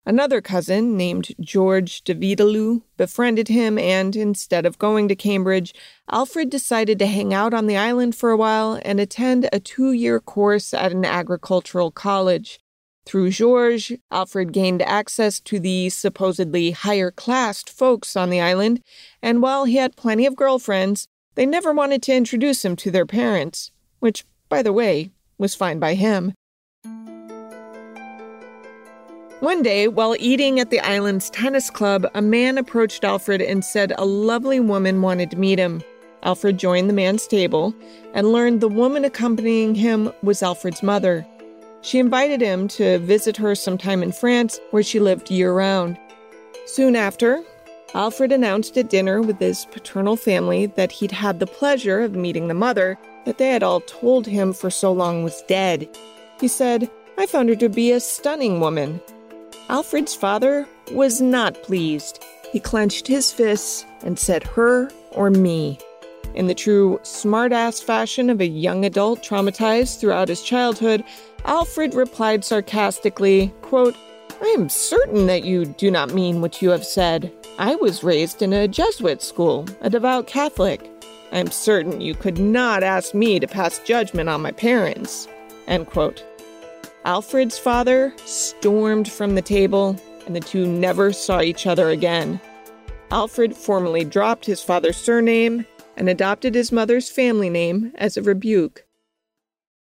Another 0.06 0.40
cousin, 0.40 0.97
named 0.97 1.35
George 1.38 2.00
de 2.00 2.14
Visdelou, 2.14 2.80
befriended 2.97 3.49
him, 3.49 3.76
and 3.76 4.16
instead 4.16 4.64
of 4.64 4.78
going 4.78 5.06
to 5.09 5.14
Cambridge, 5.14 5.75
Alfred 6.11 6.49
decided 6.49 6.99
to 6.99 7.06
hang 7.06 7.35
out 7.35 7.52
on 7.52 7.66
the 7.66 7.76
island 7.76 8.16
for 8.16 8.30
a 8.30 8.38
while 8.38 8.80
and 8.87 8.99
attend 8.99 9.50
a 9.52 9.61
two 9.61 9.92
year 9.92 10.18
course 10.18 10.73
at 10.73 10.92
an 10.92 11.04
agricultural 11.04 11.90
college. 11.90 12.59
Through 13.04 13.32
George, 13.32 13.92
Alfred 14.11 14.54
gained 14.54 14.80
access 14.80 15.40
to 15.40 15.61
the 15.61 15.90
supposedly 15.90 16.70
higher 16.70 17.11
classed 17.11 17.68
folks 17.68 18.16
on 18.16 18.30
the 18.30 18.40
island, 18.40 18.82
and 19.20 19.42
while 19.42 19.66
he 19.66 19.76
had 19.76 19.94
plenty 19.94 20.25
of 20.25 20.37
girlfriends, 20.37 21.06
they 21.35 21.44
never 21.44 21.75
wanted 21.75 22.02
to 22.04 22.14
introduce 22.14 22.64
him 22.64 22.76
to 22.76 22.90
their 22.90 23.04
parents, 23.04 23.73
which, 23.99 24.25
by 24.49 24.62
the 24.62 24.73
way, 24.73 25.11
was 25.40 25.54
fine 25.54 25.80
by 25.80 25.94
him. 25.94 26.35
One 29.40 29.62
day, 29.62 29.88
while 29.88 30.14
eating 30.20 30.61
at 30.61 30.68
the 30.68 30.80
island's 30.80 31.30
tennis 31.30 31.70
club, 31.70 32.06
a 32.14 32.20
man 32.20 32.59
approached 32.59 33.04
Alfred 33.04 33.40
and 33.40 33.64
said 33.64 33.94
a 33.97 34.04
lovely 34.04 34.61
woman 34.61 35.00
wanted 35.00 35.30
to 35.30 35.38
meet 35.38 35.59
him. 35.59 35.82
Alfred 36.23 36.59
joined 36.59 36.90
the 36.90 36.94
man's 36.94 37.26
table 37.26 37.75
and 38.12 38.32
learned 38.32 38.61
the 38.61 38.68
woman 38.68 39.02
accompanying 39.02 39.75
him 39.75 40.12
was 40.23 40.42
Alfred's 40.42 40.82
mother. 40.82 41.26
She 41.80 41.99
invited 41.99 42.42
him 42.42 42.68
to 42.68 42.99
visit 42.99 43.38
her 43.38 43.54
sometime 43.54 44.02
in 44.02 44.12
France, 44.12 44.61
where 44.73 44.82
she 44.82 45.00
lived 45.00 45.30
year 45.30 45.54
round. 45.54 45.97
Soon 46.66 46.94
after, 46.94 47.42
Alfred 47.94 48.32
announced 48.32 48.76
at 48.76 48.90
dinner 48.90 49.23
with 49.23 49.38
his 49.38 49.64
paternal 49.73 50.16
family 50.16 50.66
that 50.66 50.92
he'd 50.92 51.12
had 51.12 51.40
the 51.40 51.47
pleasure 51.47 52.00
of 52.00 52.14
meeting 52.14 52.49
the 52.49 52.54
mother 52.54 52.99
that 53.24 53.38
they 53.38 53.48
had 53.48 53.62
all 53.62 53.80
told 53.82 54.26
him 54.26 54.52
for 54.52 54.70
so 54.70 54.92
long 54.92 55.24
was 55.24 55.42
dead. 55.42 55.88
He 56.40 56.48
said, 56.48 56.90
I 57.18 57.26
found 57.26 57.48
her 57.48 57.56
to 57.56 57.68
be 57.68 57.92
a 57.92 58.00
stunning 58.00 58.60
woman. 58.60 59.00
Alfred's 59.68 60.14
father 60.14 60.66
was 60.92 61.20
not 61.20 61.62
pleased. 61.62 62.24
He 62.50 62.58
clenched 62.58 63.06
his 63.06 63.30
fists 63.30 63.84
and 64.02 64.18
said, 64.18 64.42
Her 64.42 64.90
or 65.12 65.30
me. 65.30 65.78
In 66.34 66.46
the 66.46 66.54
true 66.54 66.98
smartass 67.02 67.82
fashion 67.82 68.30
of 68.30 68.40
a 68.40 68.46
young 68.46 68.84
adult 68.84 69.22
traumatized 69.22 70.00
throughout 70.00 70.28
his 70.28 70.42
childhood, 70.42 71.04
Alfred 71.44 71.94
replied 71.94 72.44
sarcastically, 72.44 73.52
quote, 73.62 73.96
I 74.42 74.46
am 74.46 74.68
certain 74.68 75.26
that 75.26 75.44
you 75.44 75.66
do 75.66 75.90
not 75.90 76.14
mean 76.14 76.40
what 76.40 76.62
you 76.62 76.70
have 76.70 76.84
said. 76.84 77.32
I 77.58 77.74
was 77.74 78.02
raised 78.02 78.40
in 78.40 78.52
a 78.52 78.68
Jesuit 78.68 79.22
school, 79.22 79.66
a 79.82 79.90
devout 79.90 80.26
Catholic. 80.26 80.90
I 81.32 81.38
am 81.38 81.50
certain 81.50 82.00
you 82.00 82.14
could 82.14 82.38
not 82.38 82.82
ask 82.82 83.14
me 83.14 83.38
to 83.38 83.46
pass 83.46 83.78
judgment 83.80 84.28
on 84.28 84.42
my 84.42 84.52
parents. 84.52 85.28
End 85.66 85.87
quote. 85.87 86.25
Alfred's 87.04 87.58
father 87.58 88.12
stormed 88.25 89.10
from 89.10 89.34
the 89.34 89.42
table, 89.42 89.96
and 90.26 90.37
the 90.37 90.40
two 90.40 90.66
never 90.66 91.12
saw 91.12 91.40
each 91.40 91.66
other 91.66 91.88
again. 91.88 92.40
Alfred 93.10 93.56
formally 93.56 94.04
dropped 94.04 94.44
his 94.44 94.62
father's 94.62 94.96
surname 94.96 95.66
and 95.96 96.08
adopted 96.08 96.54
his 96.54 96.72
mother's 96.72 97.10
family 97.10 97.50
name 97.50 97.92
as 97.96 98.16
a 98.16 98.22
rebuke. 98.22 98.84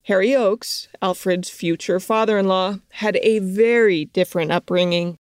Harry 0.04 0.34
Oakes, 0.34 0.88
Alfred's 1.02 1.50
future 1.50 2.00
father 2.00 2.38
in 2.38 2.48
law, 2.48 2.76
had 2.92 3.16
a 3.16 3.40
very 3.40 4.06
different 4.06 4.50
upbringing. 4.50 5.18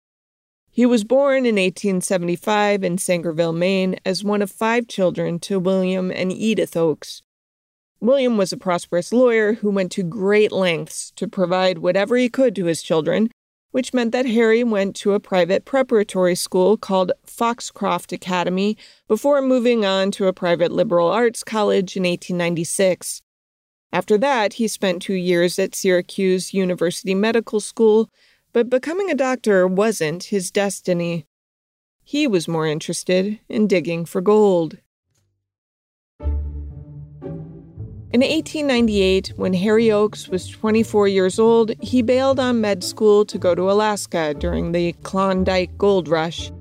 He 0.76 0.88
was 0.88 1.04
born 1.04 1.46
in 1.46 1.58
1875 1.58 2.84
in 2.84 2.98
Sangerville, 2.98 3.56
Maine, 3.56 3.96
as 4.04 4.24
one 4.24 4.42
of 4.42 4.50
five 4.50 4.88
children 4.88 5.38
to 5.42 5.60
William 5.60 6.10
and 6.10 6.32
Edith 6.32 6.76
Oakes. 6.76 7.22
William 8.00 8.38
was 8.38 8.52
a 8.52 8.58
prosperous 8.58 9.14
lawyer 9.14 9.54
who 9.54 9.70
went 9.70 9.92
to 9.92 10.02
great 10.02 10.52
lengths 10.52 11.12
to 11.16 11.28
provide 11.28 11.78
whatever 11.78 12.18
he 12.18 12.28
could 12.28 12.56
to 12.56 12.66
his 12.66 12.82
children, 12.82 13.30
which 13.70 13.94
meant 13.94 14.14
that 14.14 14.26
Harry 14.26 14.64
went 14.64 14.96
to 14.96 15.14
a 15.14 15.20
private 15.20 15.64
preparatory 15.64 16.34
school 16.34 16.76
called 16.76 17.12
Foxcroft 17.24 18.12
Academy 18.12 18.76
before 19.08 19.44
moving 19.44 19.86
on 19.86 20.10
to 20.10 20.26
a 20.26 20.34
private 20.34 20.72
liberal 20.72 21.08
arts 21.08 21.44
college 21.44 21.96
in 21.96 22.02
1896. 22.02 23.22
After 23.92 24.18
that, 24.18 24.54
he 24.54 24.68
spent 24.68 25.04
two 25.04 25.14
years 25.14 25.60
at 25.60 25.76
Syracuse 25.76 26.52
University 26.52 27.14
Medical 27.14 27.60
School 27.60 28.10
but 28.54 28.70
becoming 28.70 29.10
a 29.10 29.16
doctor 29.16 29.68
wasn't 29.68 30.26
his 30.26 30.52
destiny. 30.52 31.26
He 32.04 32.28
was 32.28 32.48
more 32.48 32.68
interested 32.68 33.40
in 33.50 33.68
digging 33.68 34.06
for 34.06 34.22
gold. 34.22 34.78
In 38.14 38.22
1898, 38.22 39.34
when 39.38 39.56
Harry 39.56 39.92
Oakes 39.92 40.28
was 40.28 40.48
24 40.48 41.08
years 41.08 41.40
old, 41.40 41.72
he 41.82 42.04
bailed 42.04 42.40
on 42.40 42.62
med 42.62 42.84
school 42.84 43.26
to 43.26 43.40
go 43.40 43.56
to 43.56 43.72
Alaska 43.72 44.36
during 44.36 44.72
the 44.72 44.94
Klondike 45.02 45.76
Gold 45.80 46.08
Rush. 46.08 46.52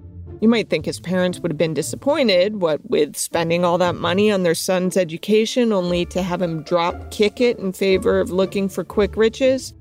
You 0.40 0.48
might 0.48 0.70
think 0.70 0.86
his 0.86 0.98
parents 0.98 1.40
would 1.40 1.52
have 1.52 1.58
been 1.58 1.74
disappointed, 1.74 2.62
what 2.62 2.80
with 2.88 3.16
spending 3.16 3.66
all 3.66 3.76
that 3.78 3.96
money 3.96 4.32
on 4.32 4.44
their 4.44 4.54
son's 4.54 4.96
education 4.96 5.74
only 5.74 6.06
to 6.06 6.22
have 6.22 6.40
him 6.40 6.62
drop 6.62 7.10
kick 7.10 7.38
it 7.38 7.58
in 7.58 7.74
favor 7.74 8.18
of 8.18 8.30
looking 8.30 8.70
for 8.70 8.82
quick 8.82 9.14
riches. 9.14 9.74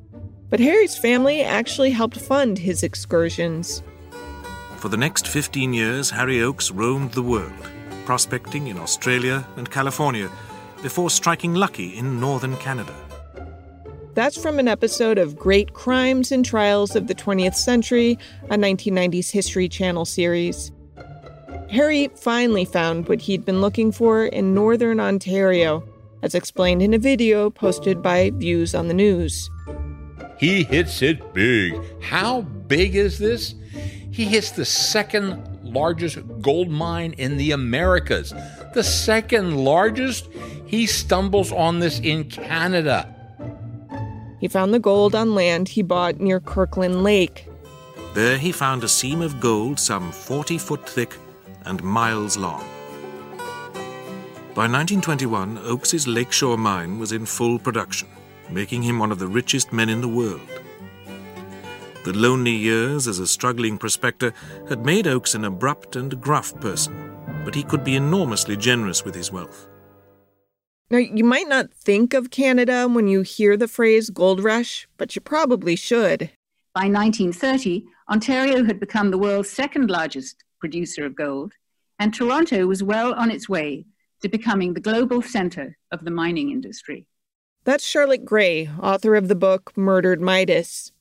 But 0.52 0.60
Harry's 0.60 0.98
family 0.98 1.42
actually 1.42 1.92
helped 1.92 2.20
fund 2.20 2.60
his 2.60 2.84
excursions. 2.84 3.82
For 4.76 4.90
the 4.90 4.98
next 4.98 5.28
15 5.28 5.74
years, 5.74 6.10
Harry 6.10 6.42
Oakes 6.42 6.72
roamed 6.72 7.14
the 7.14 7.24
world, 7.24 7.70
prospecting 8.04 8.68
in 8.68 8.78
Australia 8.78 9.48
and 9.56 9.72
California 9.72 10.30
before 10.84 11.10
striking 11.10 11.56
lucky 11.56 11.98
in 11.98 12.20
northern 12.20 12.58
Canada. 12.58 12.94
That's 14.14 14.36
from 14.36 14.60
an 14.60 14.68
episode 14.68 15.18
of 15.18 15.38
Great 15.38 15.72
Crimes 15.72 16.34
and 16.34 16.44
Trials 16.44 16.98
of 16.98 17.08
the 17.08 17.16
20th 17.16 17.56
Century, 17.56 18.20
a 18.50 18.58
1990s 18.58 19.32
History 19.32 19.70
Channel 19.70 20.04
series. 20.04 20.74
Harry 21.70 22.10
finally 22.18 22.66
found 22.66 23.08
what 23.08 23.22
he'd 23.22 23.46
been 23.46 23.62
looking 23.62 23.94
for 23.94 24.26
in 24.26 24.54
northern 24.54 25.00
Ontario, 25.00 25.82
as 26.24 26.36
explained 26.36 26.82
in 26.82 26.94
a 26.94 27.00
video 27.00 27.50
posted 27.50 28.02
by 28.02 28.32
Views 28.32 28.76
on 28.76 28.90
the 28.90 28.94
News. 28.94 29.50
He 30.42 30.64
hits 30.64 31.04
it 31.04 31.36
big. 31.36 31.80
How 32.02 32.42
big 32.42 32.96
is 32.96 33.20
this? 33.20 33.54
He 34.10 34.26
hits 34.26 34.50
the 34.50 34.66
second 34.66 35.40
largest 35.64 36.18
gold 36.42 36.68
mine 36.68 37.14
in 37.20 37.38
the 37.38 37.52
Americas. 37.52 38.34
The 38.74 38.84
second 38.84 39.56
largest? 39.56 40.30
He 40.66 40.88
stumbles 40.88 41.52
on 41.52 41.78
this 41.78 42.00
in 42.00 42.24
Canada. 42.24 43.14
He 44.40 44.48
found 44.48 44.74
the 44.74 44.80
gold 44.80 45.14
on 45.14 45.36
land 45.36 45.70
he 45.70 45.84
bought 45.84 46.20
near 46.20 46.40
Kirkland 46.40 47.04
Lake. 47.04 47.48
There 48.16 48.40
he 48.40 48.52
found 48.52 48.84
a 48.84 48.88
seam 48.88 49.22
of 49.22 49.40
gold 49.40 49.80
some 49.80 50.12
40 50.12 50.58
foot 50.58 50.90
thick 50.90 51.16
and 51.66 51.84
miles 51.84 52.36
long. 52.36 52.66
By 54.56 54.66
1921, 54.66 55.60
Oakes's 55.60 56.08
Lakeshore 56.08 56.58
mine 56.58 56.98
was 56.98 57.12
in 57.12 57.28
full 57.28 57.60
production, 57.60 58.08
making 58.52 58.84
him 58.84 59.00
one 59.00 59.12
of 59.12 59.20
the 59.20 59.28
richest 59.28 59.72
men 59.72 59.90
in 59.90 60.02
the 60.02 60.08
world. 60.08 60.42
The 62.04 62.14
lonely 62.14 62.52
years 62.52 63.08
as 63.08 63.20
a 63.20 63.28
struggling 63.28 63.78
prospector 63.78 64.34
had 64.68 64.86
made 64.86 65.08
Oakes 65.08 65.36
an 65.36 65.46
abrupt 65.46 65.96
and 65.96 66.20
gruff 66.20 66.60
person, 66.60 67.16
but 67.46 67.54
he 67.54 67.64
could 67.64 67.84
be 67.84 67.96
enormously 67.96 68.58
generous 68.58 69.06
with 69.06 69.14
his 69.14 69.32
wealth. 69.32 69.68
Now, 70.90 70.98
you 70.98 71.24
might 71.24 71.48
not 71.48 71.72
think 71.72 72.14
of 72.14 72.32
Canada 72.32 72.88
when 72.88 73.08
you 73.08 73.22
hear 73.22 73.56
the 73.56 73.68
phrase 73.68 74.10
gold 74.10 74.44
rush, 74.44 74.88
but 74.98 75.16
you 75.16 75.22
probably 75.22 75.76
should. 75.76 76.32
By 76.74 76.90
1930, 76.90 77.86
Ontario 78.10 78.66
had 78.66 78.80
become 78.80 79.12
the 79.12 79.18
world's 79.18 79.50
second 79.50 79.90
largest 79.90 80.44
producer 80.60 81.06
of 81.06 81.16
gold, 81.16 81.54
and 82.00 82.14
Toronto 82.14 82.66
was 82.66 82.84
well 82.84 83.14
on 83.14 83.30
its 83.30 83.48
way 83.48 83.86
to 84.22 84.28
becoming 84.28 84.74
the 84.74 84.82
global 84.82 85.22
center 85.22 85.78
of 85.92 86.04
the 86.04 86.12
mining 86.12 86.52
industry. 86.52 87.06
That's 87.64 87.86
Charlotte 87.86 88.26
Gray, 88.26 88.68
author 88.82 89.14
of 89.14 89.28
the 89.28 89.36
book 89.36 89.72
Murdered 89.78 90.20
Midas. 90.20 90.92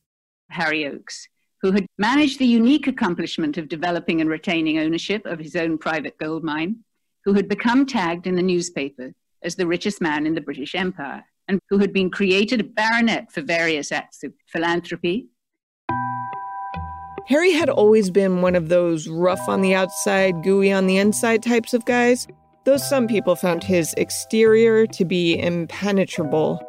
Harry 0.50 0.86
Oakes, 0.86 1.26
who 1.62 1.72
had 1.72 1.86
managed 1.96 2.38
the 2.38 2.44
unique 2.46 2.86
accomplishment 2.86 3.56
of 3.56 3.66
developing 3.66 4.20
and 4.20 4.28
retaining 4.28 4.78
ownership 4.78 5.24
of 5.24 5.38
his 5.38 5.56
own 5.56 5.78
private 5.78 6.18
gold 6.18 6.44
mine, 6.44 6.76
who 7.24 7.32
had 7.32 7.48
become 7.48 7.86
tagged 7.86 8.26
in 8.26 8.34
the 8.34 8.42
newspaper 8.42 9.14
as 9.42 9.56
the 9.56 9.66
richest 9.66 10.02
man 10.02 10.26
in 10.26 10.34
the 10.34 10.40
British 10.42 10.74
Empire, 10.74 11.24
and 11.48 11.60
who 11.70 11.78
had 11.78 11.94
been 11.94 12.10
created 12.10 12.60
a 12.60 12.64
baronet 12.64 13.32
for 13.32 13.40
various 13.40 13.90
acts 13.90 14.22
of 14.22 14.34
philanthropy. 14.46 15.28
Harry 17.26 17.52
had 17.52 17.70
always 17.70 18.10
been 18.10 18.42
one 18.42 18.54
of 18.54 18.68
those 18.68 19.08
rough 19.08 19.48
on 19.48 19.62
the 19.62 19.74
outside, 19.74 20.42
gooey 20.42 20.70
on 20.70 20.86
the 20.86 20.98
inside 20.98 21.42
types 21.42 21.72
of 21.72 21.86
guys 21.86 22.26
though 22.64 22.76
some 22.76 23.06
people 23.06 23.36
found 23.36 23.64
his 23.64 23.94
exterior 23.94 24.86
to 24.86 25.04
be 25.04 25.38
impenetrable. 25.38 26.60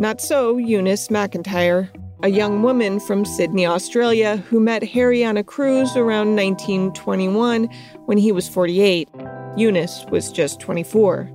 Not 0.00 0.20
so 0.20 0.56
Eunice 0.56 1.08
McIntyre, 1.08 1.88
a 2.22 2.28
young 2.28 2.62
woman 2.62 2.98
from 2.98 3.24
Sydney, 3.24 3.66
Australia, 3.66 4.38
who 4.48 4.58
met 4.58 4.82
Harry 4.82 5.24
on 5.24 5.36
a 5.36 5.44
cruise 5.44 5.96
around 5.96 6.34
1921 6.34 7.64
when 8.06 8.18
he 8.18 8.32
was 8.32 8.48
48. 8.48 9.08
Eunice 9.56 10.04
was 10.10 10.32
just 10.32 10.58
24. 10.60 11.30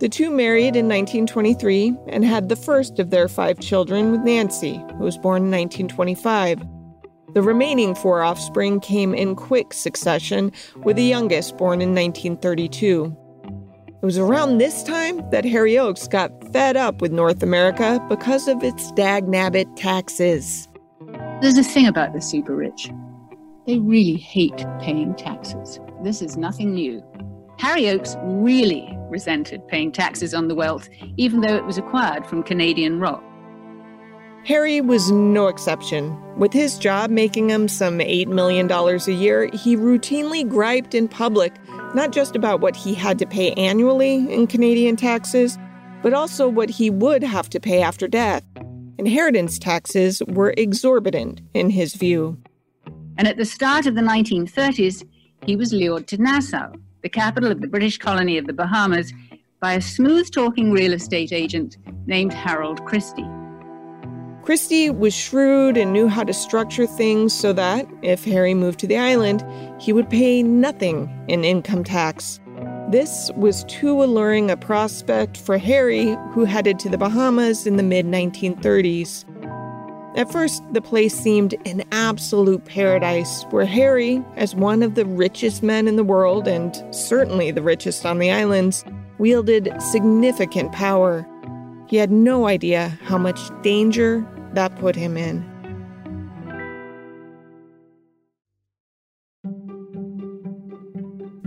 The 0.00 0.08
two 0.08 0.30
married 0.30 0.76
in 0.76 0.88
1923 0.88 1.96
and 2.08 2.24
had 2.24 2.48
the 2.48 2.56
first 2.56 2.98
of 2.98 3.10
their 3.10 3.28
five 3.28 3.60
children 3.60 4.12
with 4.12 4.22
Nancy, 4.22 4.82
who 4.98 5.04
was 5.04 5.16
born 5.16 5.44
in 5.44 5.50
1925. 5.50 6.60
The 7.34 7.40
remaining 7.40 7.94
four 7.94 8.22
offspring 8.22 8.80
came 8.80 9.14
in 9.14 9.34
quick 9.34 9.72
succession, 9.72 10.52
with 10.84 10.96
the 10.96 11.04
youngest 11.04 11.56
born 11.56 11.80
in 11.80 11.94
1932. 11.94 13.16
It 14.02 14.06
was 14.06 14.18
around 14.18 14.58
this 14.58 14.82
time 14.82 15.22
that 15.30 15.44
Harry 15.44 15.78
Oakes 15.78 16.08
got 16.08 16.32
fed 16.52 16.76
up 16.76 17.00
with 17.00 17.12
North 17.12 17.40
America 17.40 18.04
because 18.08 18.48
of 18.48 18.60
its 18.64 18.90
dagnabbit 18.94 19.76
taxes. 19.76 20.66
There's 21.40 21.56
a 21.56 21.62
thing 21.62 21.86
about 21.86 22.12
the 22.12 22.20
super 22.20 22.56
rich. 22.56 22.90
They 23.64 23.78
really 23.78 24.16
hate 24.16 24.66
paying 24.80 25.14
taxes. 25.14 25.78
This 26.02 26.20
is 26.20 26.36
nothing 26.36 26.74
new. 26.74 27.00
Harry 27.60 27.88
Oakes 27.88 28.16
really 28.24 28.92
resented 29.08 29.68
paying 29.68 29.92
taxes 29.92 30.34
on 30.34 30.48
the 30.48 30.56
wealth, 30.56 30.88
even 31.16 31.40
though 31.40 31.54
it 31.54 31.64
was 31.64 31.78
acquired 31.78 32.26
from 32.26 32.42
Canadian 32.42 32.98
rock. 32.98 33.22
Harry 34.44 34.80
was 34.80 35.12
no 35.12 35.46
exception. 35.46 36.18
With 36.36 36.52
his 36.52 36.76
job 36.76 37.08
making 37.08 37.50
him 37.50 37.68
some 37.68 38.00
$8 38.00 38.26
million 38.26 38.68
a 38.68 38.96
year, 39.12 39.48
he 39.54 39.76
routinely 39.76 40.48
griped 40.48 40.92
in 40.92 41.06
public 41.06 41.54
not 41.94 42.12
just 42.12 42.36
about 42.36 42.60
what 42.60 42.76
he 42.76 42.94
had 42.94 43.18
to 43.18 43.26
pay 43.26 43.52
annually 43.52 44.32
in 44.32 44.46
Canadian 44.46 44.96
taxes, 44.96 45.58
but 46.02 46.14
also 46.14 46.48
what 46.48 46.70
he 46.70 46.90
would 46.90 47.22
have 47.22 47.48
to 47.50 47.60
pay 47.60 47.82
after 47.82 48.08
death. 48.08 48.44
Inheritance 48.98 49.58
taxes 49.58 50.22
were 50.28 50.54
exorbitant 50.56 51.40
in 51.54 51.70
his 51.70 51.94
view. 51.94 52.38
And 53.18 53.28
at 53.28 53.36
the 53.36 53.44
start 53.44 53.86
of 53.86 53.94
the 53.94 54.00
1930s, 54.00 55.06
he 55.44 55.56
was 55.56 55.72
lured 55.72 56.06
to 56.08 56.22
Nassau, 56.22 56.72
the 57.02 57.08
capital 57.08 57.50
of 57.50 57.60
the 57.60 57.68
British 57.68 57.98
colony 57.98 58.38
of 58.38 58.46
the 58.46 58.52
Bahamas, 58.52 59.12
by 59.60 59.74
a 59.74 59.80
smooth 59.80 60.30
talking 60.30 60.72
real 60.72 60.92
estate 60.92 61.32
agent 61.32 61.76
named 62.06 62.32
Harold 62.32 62.84
Christie. 62.84 63.28
Christie 64.42 64.90
was 64.90 65.14
shrewd 65.14 65.76
and 65.76 65.92
knew 65.92 66.08
how 66.08 66.24
to 66.24 66.32
structure 66.32 66.84
things 66.84 67.32
so 67.32 67.52
that, 67.52 67.86
if 68.02 68.24
Harry 68.24 68.54
moved 68.54 68.80
to 68.80 68.88
the 68.88 68.98
island, 68.98 69.44
he 69.80 69.92
would 69.92 70.10
pay 70.10 70.42
nothing 70.42 71.08
in 71.28 71.44
income 71.44 71.84
tax. 71.84 72.40
This 72.90 73.30
was 73.36 73.62
too 73.64 74.02
alluring 74.02 74.50
a 74.50 74.56
prospect 74.56 75.36
for 75.36 75.58
Harry, 75.58 76.16
who 76.32 76.44
headed 76.44 76.80
to 76.80 76.88
the 76.88 76.98
Bahamas 76.98 77.68
in 77.68 77.76
the 77.76 77.84
mid 77.84 78.04
1930s. 78.04 79.24
At 80.16 80.30
first, 80.30 80.60
the 80.72 80.82
place 80.82 81.14
seemed 81.14 81.54
an 81.64 81.84
absolute 81.92 82.64
paradise 82.64 83.44
where 83.50 83.64
Harry, 83.64 84.22
as 84.34 84.56
one 84.56 84.82
of 84.82 84.96
the 84.96 85.06
richest 85.06 85.62
men 85.62 85.86
in 85.86 85.94
the 85.94 86.04
world 86.04 86.48
and 86.48 86.84
certainly 86.94 87.52
the 87.52 87.62
richest 87.62 88.04
on 88.04 88.18
the 88.18 88.32
islands, 88.32 88.84
wielded 89.18 89.72
significant 89.80 90.72
power. 90.72 91.26
He 91.86 91.96
had 91.96 92.10
no 92.10 92.46
idea 92.46 92.98
how 93.04 93.18
much 93.18 93.38
danger 93.62 94.26
that 94.54 94.76
put 94.76 94.96
him 94.96 95.16
in. 95.16 95.42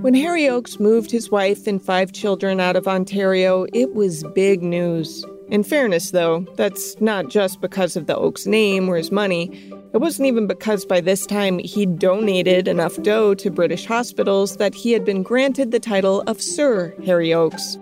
When 0.02 0.14
Harry 0.14 0.48
Oakes 0.48 0.80
moved 0.80 1.10
his 1.10 1.32
wife 1.32 1.66
and 1.66 1.82
five 1.82 2.12
children 2.12 2.60
out 2.60 2.76
of 2.76 2.88
Ontario, 2.88 3.66
it 3.74 3.96
was 3.96 4.24
big 4.36 4.62
news. 4.62 5.26
In 5.50 5.64
fairness, 5.64 6.12
though, 6.12 6.46
that's 6.58 7.00
not 7.02 7.30
just 7.30 7.60
because 7.60 7.96
of 7.96 8.06
the 8.06 8.16
Oakes 8.16 8.46
name 8.46 8.88
or 8.88 8.98
his 8.98 9.12
money. 9.12 9.50
It 9.94 9.98
wasn't 9.98 10.28
even 10.28 10.46
because 10.46 10.86
by 10.86 11.02
this 11.02 11.26
time 11.26 11.60
he'd 11.60 11.98
donated 11.98 12.68
enough 12.68 13.02
dough 13.02 13.34
to 13.36 13.50
British 13.50 13.86
hospitals 13.86 14.58
that 14.58 14.76
he 14.76 14.92
had 14.92 15.06
been 15.06 15.24
granted 15.24 15.72
the 15.72 15.80
title 15.80 16.22
of 16.28 16.42
Sir 16.42 16.94
Harry 17.06 17.34
Oakes. 17.34 17.78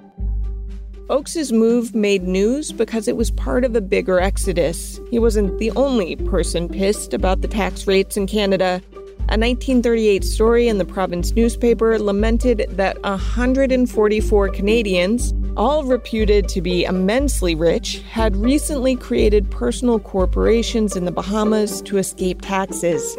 Oakes's 1.09 1.51
move 1.51 1.93
made 1.93 2.23
news 2.23 2.71
because 2.71 3.09
it 3.09 3.17
was 3.17 3.29
part 3.29 3.65
of 3.65 3.75
a 3.75 3.81
bigger 3.81 4.21
exodus. 4.21 5.01
He 5.09 5.19
wasn't 5.19 5.59
the 5.59 5.71
only 5.71 6.15
person 6.15 6.69
pissed 6.69 7.13
about 7.13 7.41
the 7.41 7.47
tax 7.47 7.85
rates 7.85 8.15
in 8.15 8.25
Canada. 8.25 8.81
A 9.27 9.35
1938 9.35 10.23
story 10.23 10.69
in 10.69 10.77
the 10.77 10.85
province 10.85 11.33
newspaper 11.33 11.99
lamented 11.99 12.67
that 12.69 13.01
144 13.03 14.49
Canadians, 14.49 15.33
all 15.57 15.83
reputed 15.83 16.47
to 16.47 16.61
be 16.61 16.85
immensely 16.85 17.53
rich, 17.53 18.01
had 18.09 18.37
recently 18.37 18.95
created 18.95 19.51
personal 19.51 19.99
corporations 19.99 20.95
in 20.95 21.03
the 21.03 21.11
Bahamas 21.11 21.81
to 21.81 21.97
escape 21.97 22.41
taxes. 22.41 23.17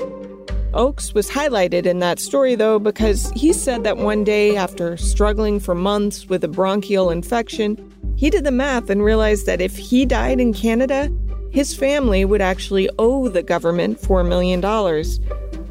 Oakes 0.74 1.14
was 1.14 1.30
highlighted 1.30 1.86
in 1.86 2.00
that 2.00 2.18
story, 2.18 2.54
though, 2.54 2.78
because 2.78 3.30
he 3.30 3.52
said 3.52 3.84
that 3.84 3.96
one 3.96 4.24
day, 4.24 4.56
after 4.56 4.96
struggling 4.96 5.60
for 5.60 5.74
months 5.74 6.28
with 6.28 6.44
a 6.44 6.48
bronchial 6.48 7.10
infection, 7.10 7.78
he 8.16 8.30
did 8.30 8.44
the 8.44 8.50
math 8.50 8.90
and 8.90 9.02
realized 9.02 9.46
that 9.46 9.60
if 9.60 9.76
he 9.76 10.04
died 10.04 10.40
in 10.40 10.52
Canada, 10.52 11.10
his 11.50 11.74
family 11.74 12.24
would 12.24 12.40
actually 12.40 12.90
owe 12.98 13.28
the 13.28 13.42
government 13.42 14.00
$4 14.00 14.26
million. 14.26 14.60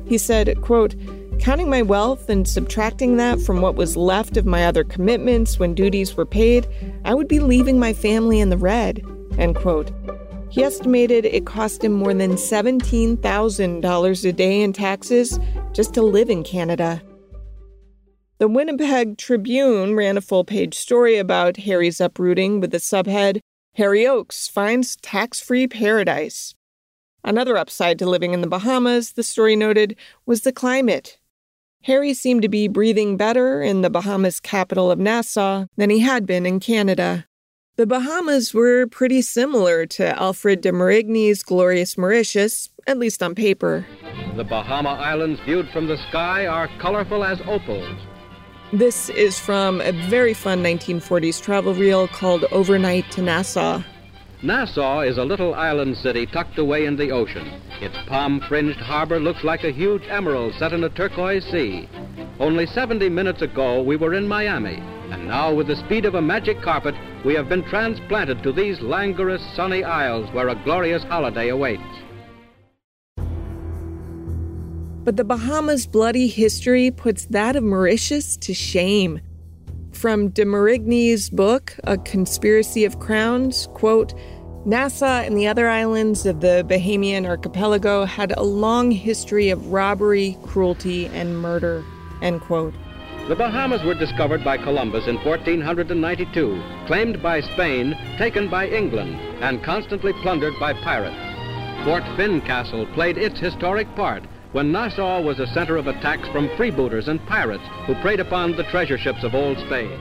He 0.07 0.17
said, 0.17 0.61
quote, 0.61 0.95
Counting 1.39 1.69
my 1.69 1.81
wealth 1.81 2.29
and 2.29 2.47
subtracting 2.47 3.17
that 3.17 3.41
from 3.41 3.59
what 3.59 3.75
was 3.75 3.97
left 3.97 4.37
of 4.37 4.45
my 4.45 4.65
other 4.65 4.83
commitments 4.83 5.59
when 5.59 5.73
duties 5.73 6.15
were 6.15 6.25
paid, 6.25 6.67
I 7.03 7.13
would 7.13 7.27
be 7.27 7.39
leaving 7.39 7.79
my 7.79 7.91
family 7.91 8.39
in 8.39 8.49
the 8.49 8.57
red. 8.57 9.03
End 9.37 9.55
quote. 9.55 9.91
He 10.53 10.63
estimated 10.63 11.25
it 11.25 11.47
cost 11.47 11.83
him 11.83 11.93
more 11.93 12.13
than 12.13 12.33
$17,000 12.33 14.25
a 14.25 14.31
day 14.31 14.61
in 14.61 14.71
taxes 14.71 15.39
just 15.71 15.95
to 15.95 16.03
live 16.03 16.29
in 16.29 16.43
Canada. 16.43 17.01
The 18.37 18.47
Winnipeg 18.47 19.17
Tribune 19.17 19.95
ran 19.95 20.15
a 20.15 20.21
full 20.21 20.43
page 20.43 20.75
story 20.75 21.17
about 21.17 21.57
Harry's 21.57 21.99
uprooting 21.99 22.59
with 22.59 22.69
the 22.69 22.77
subhead 22.77 23.39
Harry 23.77 24.05
Oakes 24.05 24.47
finds 24.47 24.95
tax 24.97 25.41
free 25.41 25.65
paradise. 25.67 26.53
Another 27.23 27.57
upside 27.57 27.97
to 27.97 28.05
living 28.05 28.35
in 28.35 28.41
the 28.41 28.47
Bahamas, 28.47 29.13
the 29.13 29.23
story 29.23 29.55
noted, 29.55 29.95
was 30.27 30.41
the 30.41 30.53
climate. 30.53 31.17
Harry 31.85 32.13
seemed 32.13 32.43
to 32.43 32.49
be 32.49 32.67
breathing 32.67 33.17
better 33.17 33.63
in 33.63 33.81
the 33.81 33.89
Bahamas 33.89 34.39
capital 34.39 34.91
of 34.91 34.99
Nassau 34.99 35.65
than 35.77 35.89
he 35.89 36.01
had 36.01 36.27
been 36.27 36.45
in 36.45 36.59
Canada. 36.59 37.25
The 37.75 37.87
Bahamas 37.87 38.53
were 38.53 38.85
pretty 38.85 39.23
similar 39.23 39.87
to 39.87 40.15
Alfred 40.21 40.61
de 40.61 40.71
Marigny's 40.71 41.41
glorious 41.41 41.97
Mauritius, 41.97 42.69
at 42.85 42.99
least 42.99 43.23
on 43.23 43.33
paper. 43.33 43.83
The 44.35 44.43
Bahama 44.43 44.89
Islands 44.89 45.39
viewed 45.43 45.67
from 45.69 45.87
the 45.87 45.97
sky 46.09 46.45
are 46.45 46.69
colorful 46.77 47.23
as 47.23 47.41
opals. 47.47 47.97
This 48.73 49.09
is 49.09 49.39
from 49.39 49.81
a 49.81 49.91
very 50.07 50.35
fun 50.35 50.61
1940s 50.63 51.41
travel 51.41 51.73
reel 51.73 52.07
called 52.07 52.45
Overnight 52.51 53.09
to 53.13 53.23
Nassau. 53.23 53.81
Nassau 54.43 54.99
is 54.99 55.17
a 55.17 55.23
little 55.23 55.55
island 55.55 55.95
city 55.95 56.25
tucked 56.25 56.57
away 56.57 56.85
in 56.85 56.97
the 56.97 57.11
ocean. 57.11 57.61
Its 57.79 57.95
palm 58.07 58.41
fringed 58.49 58.77
harbor 58.77 59.17
looks 59.17 59.41
like 59.45 59.63
a 59.63 59.71
huge 59.71 60.03
emerald 60.09 60.53
set 60.55 60.73
in 60.73 60.83
a 60.83 60.89
turquoise 60.89 61.45
sea. 61.45 61.87
Only 62.41 62.65
70 62.65 63.07
minutes 63.07 63.41
ago, 63.41 63.81
we 63.81 63.95
were 63.95 64.13
in 64.13 64.27
Miami, 64.27 64.83
and 65.11 65.27
Now, 65.29 65.53
with 65.53 65.67
the 65.67 65.77
speed 65.77 66.03
of 66.03 66.15
a 66.15 66.21
magic 66.21 66.61
carpet, 66.61 66.93
we 67.23 67.33
have 67.35 67.47
been 67.47 67.63
transplanted 67.63 68.43
to 68.43 68.51
these 68.51 68.81
languorous, 68.81 69.41
sunny 69.55 69.85
isles 69.85 70.29
where 70.33 70.49
a 70.49 70.61
glorious 70.65 71.03
holiday 71.03 71.47
awaits. 71.47 71.81
But 75.05 75.15
the 75.15 75.23
Bahamas' 75.23 75.87
bloody 75.87 76.27
history 76.27 76.91
puts 76.91 77.27
that 77.27 77.55
of 77.55 77.63
Mauritius 77.63 78.35
to 78.37 78.53
shame. 78.53 79.21
From 79.93 80.29
de 80.29 80.43
Marigny's 80.43 81.29
book, 81.29 81.77
A 81.85 81.97
Conspiracy 81.97 82.83
of 82.83 82.99
Crowns, 82.99 83.67
quote, 83.73 84.13
Nassau 84.65 85.21
and 85.21 85.37
the 85.37 85.47
other 85.47 85.69
islands 85.69 86.25
of 86.25 86.39
the 86.39 86.65
Bahamian 86.65 87.25
archipelago 87.25 88.05
had 88.05 88.31
a 88.37 88.43
long 88.43 88.91
history 88.91 89.49
of 89.49 89.73
robbery, 89.73 90.37
cruelty, 90.41 91.07
and 91.07 91.37
murder, 91.37 91.83
end 92.21 92.39
quote. 92.39 92.73
The 93.27 93.35
Bahamas 93.35 93.83
were 93.83 93.93
discovered 93.93 94.41
by 94.41 94.57
Columbus 94.57 95.07
in 95.07 95.15
1492, 95.15 96.63
claimed 96.87 97.21
by 97.21 97.41
Spain, 97.41 97.97
taken 98.17 98.49
by 98.49 98.67
England, 98.67 99.19
and 99.41 99.61
constantly 99.63 100.13
plundered 100.21 100.53
by 100.61 100.71
pirates. 100.73 101.17
Fort 101.83 102.03
Fincastle 102.15 102.85
played 102.93 103.17
its 103.17 103.39
historic 103.39 103.93
part 103.95 104.23
when 104.53 104.71
Nassau 104.71 105.19
was 105.21 105.39
a 105.39 105.47
center 105.47 105.75
of 105.75 105.87
attacks 105.87 106.29
from 106.29 106.47
freebooters 106.49 107.09
and 107.09 107.25
pirates 107.25 107.63
who 107.85 107.95
preyed 107.95 108.21
upon 108.21 108.55
the 108.55 108.63
treasure 108.63 108.97
ships 108.97 109.23
of 109.23 109.35
old 109.35 109.57
Spain. 109.59 109.99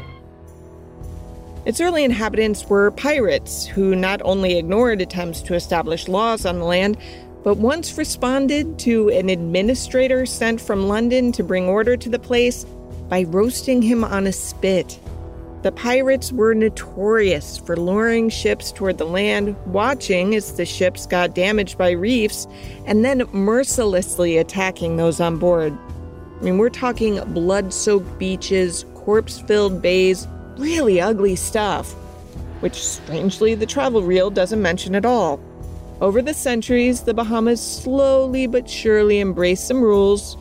Its 1.65 1.81
early 1.81 2.03
inhabitants 2.03 2.69
were 2.69 2.91
pirates 2.91 3.67
who 3.67 3.95
not 3.95 4.21
only 4.25 4.59
ignored 4.59 5.01
attempts 5.01 5.41
to 5.43 5.55
establish 5.55 6.09
laws 6.09 6.45
on 6.45 6.59
the 6.59 6.65
land, 6.65 6.97
but 7.45 7.57
once 7.57 7.97
responded 7.97 8.79
to 8.81 9.09
an 9.11 9.29
administrator 9.29 10.27
sent 10.27 10.61
from 10.61 10.89
London 10.89 11.31
to 11.31 11.45
bring 11.45 11.69
order 11.69 11.97
to 11.97 12.09
the 12.09 12.19
place 12.19 12.65
by 13.09 13.23
roasting 13.29 13.81
him 13.81 14.03
on 14.03 14.27
a 14.27 14.33
spit. 14.33 14.99
The 15.63 15.71
pirates 15.71 16.33
were 16.33 16.55
notorious 16.55 17.59
for 17.59 17.77
luring 17.77 18.29
ships 18.29 18.73
toward 18.73 18.99
the 18.99 19.05
land, 19.05 19.55
watching 19.67 20.35
as 20.35 20.57
the 20.57 20.67
ships 20.67 21.07
got 21.07 21.37
damaged 21.37 21.79
by 21.79 21.93
reefs, 21.93 22.49
and 22.87 23.05
then 23.05 23.23
mercilessly 23.33 24.37
attacking 24.39 24.97
those 24.97 25.21
on 25.21 25.39
board. 25.39 25.77
I 26.41 26.45
mean, 26.45 26.59
we're 26.59 26.71
talking 26.71 27.23
blood 27.33 27.73
soaked 27.73 28.19
beaches, 28.19 28.85
corpse 28.97 29.39
filled 29.39 29.81
bays, 29.81 30.27
really 30.59 31.01
ugly 31.01 31.37
stuff, 31.37 31.93
which 32.61 32.83
strangely 32.87 33.55
the 33.55 33.67
travel 33.67 34.03
reel 34.03 34.31
doesn't 34.31 34.63
mention 34.63 34.95
at 34.95 35.05
all. 35.05 35.41
Over 36.01 36.21
the 36.21 36.35
centuries, 36.35 37.03
the 37.03 37.15
Bahamas 37.15 37.61
slowly 37.61 38.47
but 38.47 38.69
surely 38.69 39.21
embraced 39.21 39.69
some 39.69 39.81
rules 39.81 40.37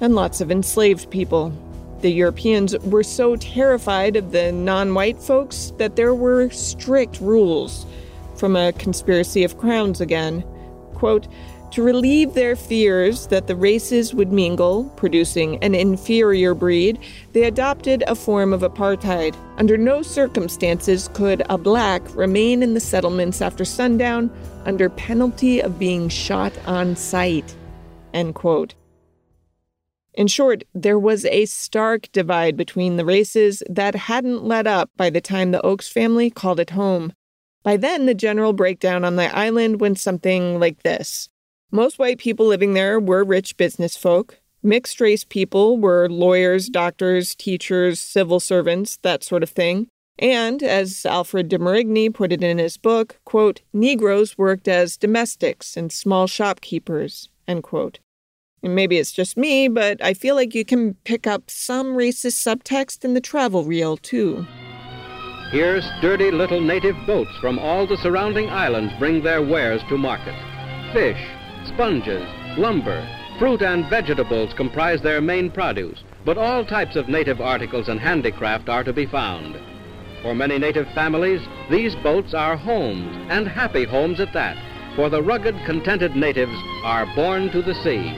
and 0.00 0.14
lots 0.14 0.40
of 0.40 0.50
enslaved 0.50 1.10
people. 1.10 1.52
The 2.00 2.10
Europeans 2.10 2.76
were 2.78 3.04
so 3.04 3.36
terrified 3.36 4.16
of 4.16 4.32
the 4.32 4.50
non 4.50 4.92
white 4.92 5.20
folks 5.20 5.72
that 5.78 5.96
there 5.96 6.14
were 6.14 6.50
strict 6.50 7.20
rules. 7.20 7.86
From 8.36 8.56
a 8.56 8.72
conspiracy 8.72 9.44
of 9.44 9.58
crowns 9.58 10.00
again. 10.00 10.42
Quote, 10.94 11.28
to 11.72 11.82
relieve 11.82 12.34
their 12.34 12.54
fears 12.54 13.26
that 13.28 13.46
the 13.46 13.56
races 13.56 14.14
would 14.14 14.30
mingle, 14.30 14.84
producing 14.96 15.56
an 15.64 15.74
inferior 15.74 16.54
breed, 16.54 16.98
they 17.32 17.44
adopted 17.44 18.04
a 18.06 18.14
form 18.14 18.52
of 18.52 18.60
apartheid. 18.60 19.34
Under 19.56 19.78
no 19.78 20.02
circumstances 20.02 21.08
could 21.14 21.42
a 21.48 21.56
black 21.56 22.02
remain 22.14 22.62
in 22.62 22.74
the 22.74 22.80
settlements 22.80 23.40
after 23.40 23.64
sundown 23.64 24.30
under 24.66 24.90
penalty 24.90 25.60
of 25.60 25.78
being 25.78 26.10
shot 26.10 26.52
on 26.66 26.94
sight. 26.94 27.56
End 28.12 28.34
quote. 28.34 28.74
In 30.12 30.26
short, 30.26 30.64
there 30.74 30.98
was 30.98 31.24
a 31.24 31.46
stark 31.46 32.12
divide 32.12 32.54
between 32.54 32.96
the 32.96 33.04
races 33.04 33.62
that 33.70 33.94
hadn't 33.94 34.44
let 34.44 34.66
up 34.66 34.90
by 34.98 35.08
the 35.08 35.22
time 35.22 35.52
the 35.52 35.62
Oakes 35.62 35.88
family 35.88 36.28
called 36.28 36.60
it 36.60 36.70
home. 36.70 37.14
By 37.62 37.78
then, 37.78 38.04
the 38.04 38.14
general 38.14 38.52
breakdown 38.52 39.04
on 39.04 39.16
the 39.16 39.34
island 39.34 39.80
went 39.80 39.98
something 39.98 40.60
like 40.60 40.82
this 40.82 41.30
Most 41.74 41.98
white 41.98 42.18
people 42.18 42.44
living 42.44 42.74
there 42.74 43.00
were 43.00 43.24
rich 43.24 43.56
business 43.56 43.96
folk. 43.96 44.38
Mixed 44.62 45.00
race 45.00 45.24
people 45.24 45.78
were 45.78 46.06
lawyers, 46.06 46.68
doctors, 46.68 47.34
teachers, 47.34 47.98
civil 47.98 48.40
servants, 48.40 48.98
that 49.00 49.24
sort 49.24 49.42
of 49.42 49.48
thing. 49.48 49.88
And, 50.18 50.62
as 50.62 51.06
Alfred 51.06 51.48
de 51.48 51.58
Marigny 51.58 52.12
put 52.12 52.30
it 52.30 52.44
in 52.44 52.58
his 52.58 52.76
book, 52.76 53.18
quote, 53.24 53.62
Negroes 53.72 54.36
worked 54.36 54.68
as 54.68 54.98
domestics 54.98 55.74
and 55.74 55.90
small 55.90 56.26
shopkeepers, 56.26 57.30
end 57.48 57.62
quote. 57.62 58.00
And 58.62 58.74
maybe 58.74 58.98
it's 58.98 59.10
just 59.10 59.38
me, 59.38 59.68
but 59.68 60.04
I 60.04 60.12
feel 60.12 60.34
like 60.34 60.54
you 60.54 60.66
can 60.66 60.92
pick 61.04 61.26
up 61.26 61.50
some 61.50 61.94
racist 61.94 62.36
subtext 62.46 63.02
in 63.02 63.14
the 63.14 63.20
travel 63.22 63.64
reel, 63.64 63.96
too. 63.96 64.46
Here, 65.50 65.80
sturdy 65.98 66.30
little 66.32 66.60
native 66.60 66.96
boats 67.06 67.32
from 67.40 67.58
all 67.58 67.86
the 67.86 67.96
surrounding 67.96 68.50
islands 68.50 68.92
bring 68.98 69.22
their 69.22 69.40
wares 69.40 69.80
to 69.88 69.96
market. 69.96 70.36
Fish, 70.92 71.18
sponges, 71.74 72.26
lumber, 72.58 73.06
fruit, 73.38 73.62
and 73.62 73.88
vegetables 73.88 74.52
comprise 74.54 75.00
their 75.00 75.20
main 75.20 75.50
produce, 75.50 76.04
but 76.24 76.38
all 76.38 76.64
types 76.64 76.96
of 76.96 77.08
native 77.08 77.40
articles 77.40 77.88
and 77.88 77.98
handicraft 77.98 78.68
are 78.68 78.84
to 78.84 78.92
be 78.92 79.06
found. 79.06 79.58
For 80.22 80.34
many 80.34 80.58
native 80.58 80.86
families, 80.94 81.40
these 81.70 81.94
boats 81.96 82.34
are 82.34 82.56
homes, 82.56 83.26
and 83.30 83.48
happy 83.48 83.84
homes 83.84 84.20
at 84.20 84.32
that, 84.34 84.56
for 84.94 85.08
the 85.08 85.22
rugged, 85.22 85.56
contented 85.64 86.14
natives 86.14 86.56
are 86.84 87.06
born 87.16 87.50
to 87.50 87.62
the 87.62 87.74
sea. 87.74 88.16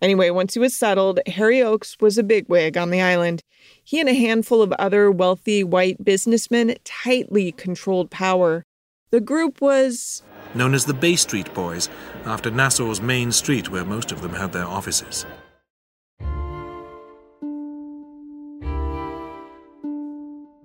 Anyway, 0.00 0.30
once 0.30 0.54
he 0.54 0.60
was 0.60 0.74
settled, 0.74 1.20
Harry 1.28 1.62
Oakes 1.62 1.96
was 2.00 2.18
a 2.18 2.24
bigwig 2.24 2.76
on 2.76 2.90
the 2.90 3.00
island. 3.00 3.42
He 3.84 4.00
and 4.00 4.08
a 4.08 4.14
handful 4.14 4.60
of 4.60 4.72
other 4.72 5.12
wealthy 5.12 5.62
white 5.62 6.04
businessmen 6.04 6.74
tightly 6.82 7.52
controlled 7.52 8.10
power. 8.10 8.64
The 9.10 9.20
group 9.20 9.60
was 9.60 10.22
known 10.54 10.74
as 10.74 10.84
the 10.84 10.94
Bay 10.94 11.16
Street 11.16 11.52
Boys, 11.54 11.88
after 12.24 12.50
Nassau's 12.50 13.00
main 13.00 13.32
street 13.32 13.70
where 13.70 13.84
most 13.84 14.12
of 14.12 14.22
them 14.22 14.34
had 14.34 14.52
their 14.52 14.66
offices. 14.66 15.26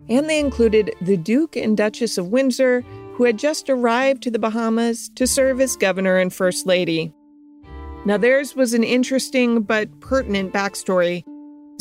And 0.09 0.29
they 0.29 0.39
included 0.39 0.95
the 1.01 1.17
Duke 1.17 1.55
and 1.55 1.75
Duchess 1.75 2.17
of 2.17 2.27
Windsor, 2.27 2.81
who 3.15 3.25
had 3.25 3.37
just 3.37 3.69
arrived 3.69 4.23
to 4.23 4.31
the 4.31 4.39
Bahamas 4.39 5.09
to 5.15 5.27
serve 5.27 5.59
as 5.59 5.75
governor 5.75 6.17
and 6.17 6.33
first 6.33 6.65
lady. 6.65 7.13
Now, 8.05 8.17
theirs 8.17 8.55
was 8.55 8.73
an 8.73 8.83
interesting 8.83 9.63
but 9.63 9.99
pertinent 9.99 10.53
backstory. 10.53 11.23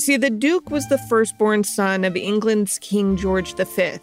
See, 0.01 0.17
the 0.17 0.31
Duke 0.31 0.71
was 0.71 0.89
the 0.89 0.99
firstborn 0.99 1.63
son 1.63 2.05
of 2.05 2.17
England's 2.17 2.79
King 2.79 3.17
George 3.17 3.55
V. 3.55 3.99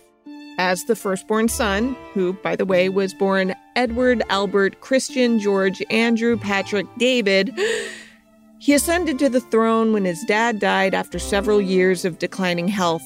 As 0.60 0.84
the 0.84 0.96
firstborn 0.96 1.48
son, 1.48 1.96
who, 2.14 2.34
by 2.34 2.56
the 2.56 2.66
way, 2.66 2.88
was 2.88 3.14
born 3.14 3.56
Edward 3.76 4.22
Albert 4.30 4.82
Christian 4.82 5.40
George 5.40 5.82
Andrew 5.90 6.38
Patrick 6.38 6.86
David, 6.98 7.58
he 8.60 8.74
ascended 8.74 9.18
to 9.20 9.30
the 9.30 9.42
throne 9.42 9.94
when 9.94 10.06
his 10.06 10.24
dad 10.26 10.60
died 10.60 10.94
after 10.94 11.18
several 11.18 11.60
years 11.60 12.06
of 12.06 12.20
declining 12.20 12.68
health. 12.68 13.04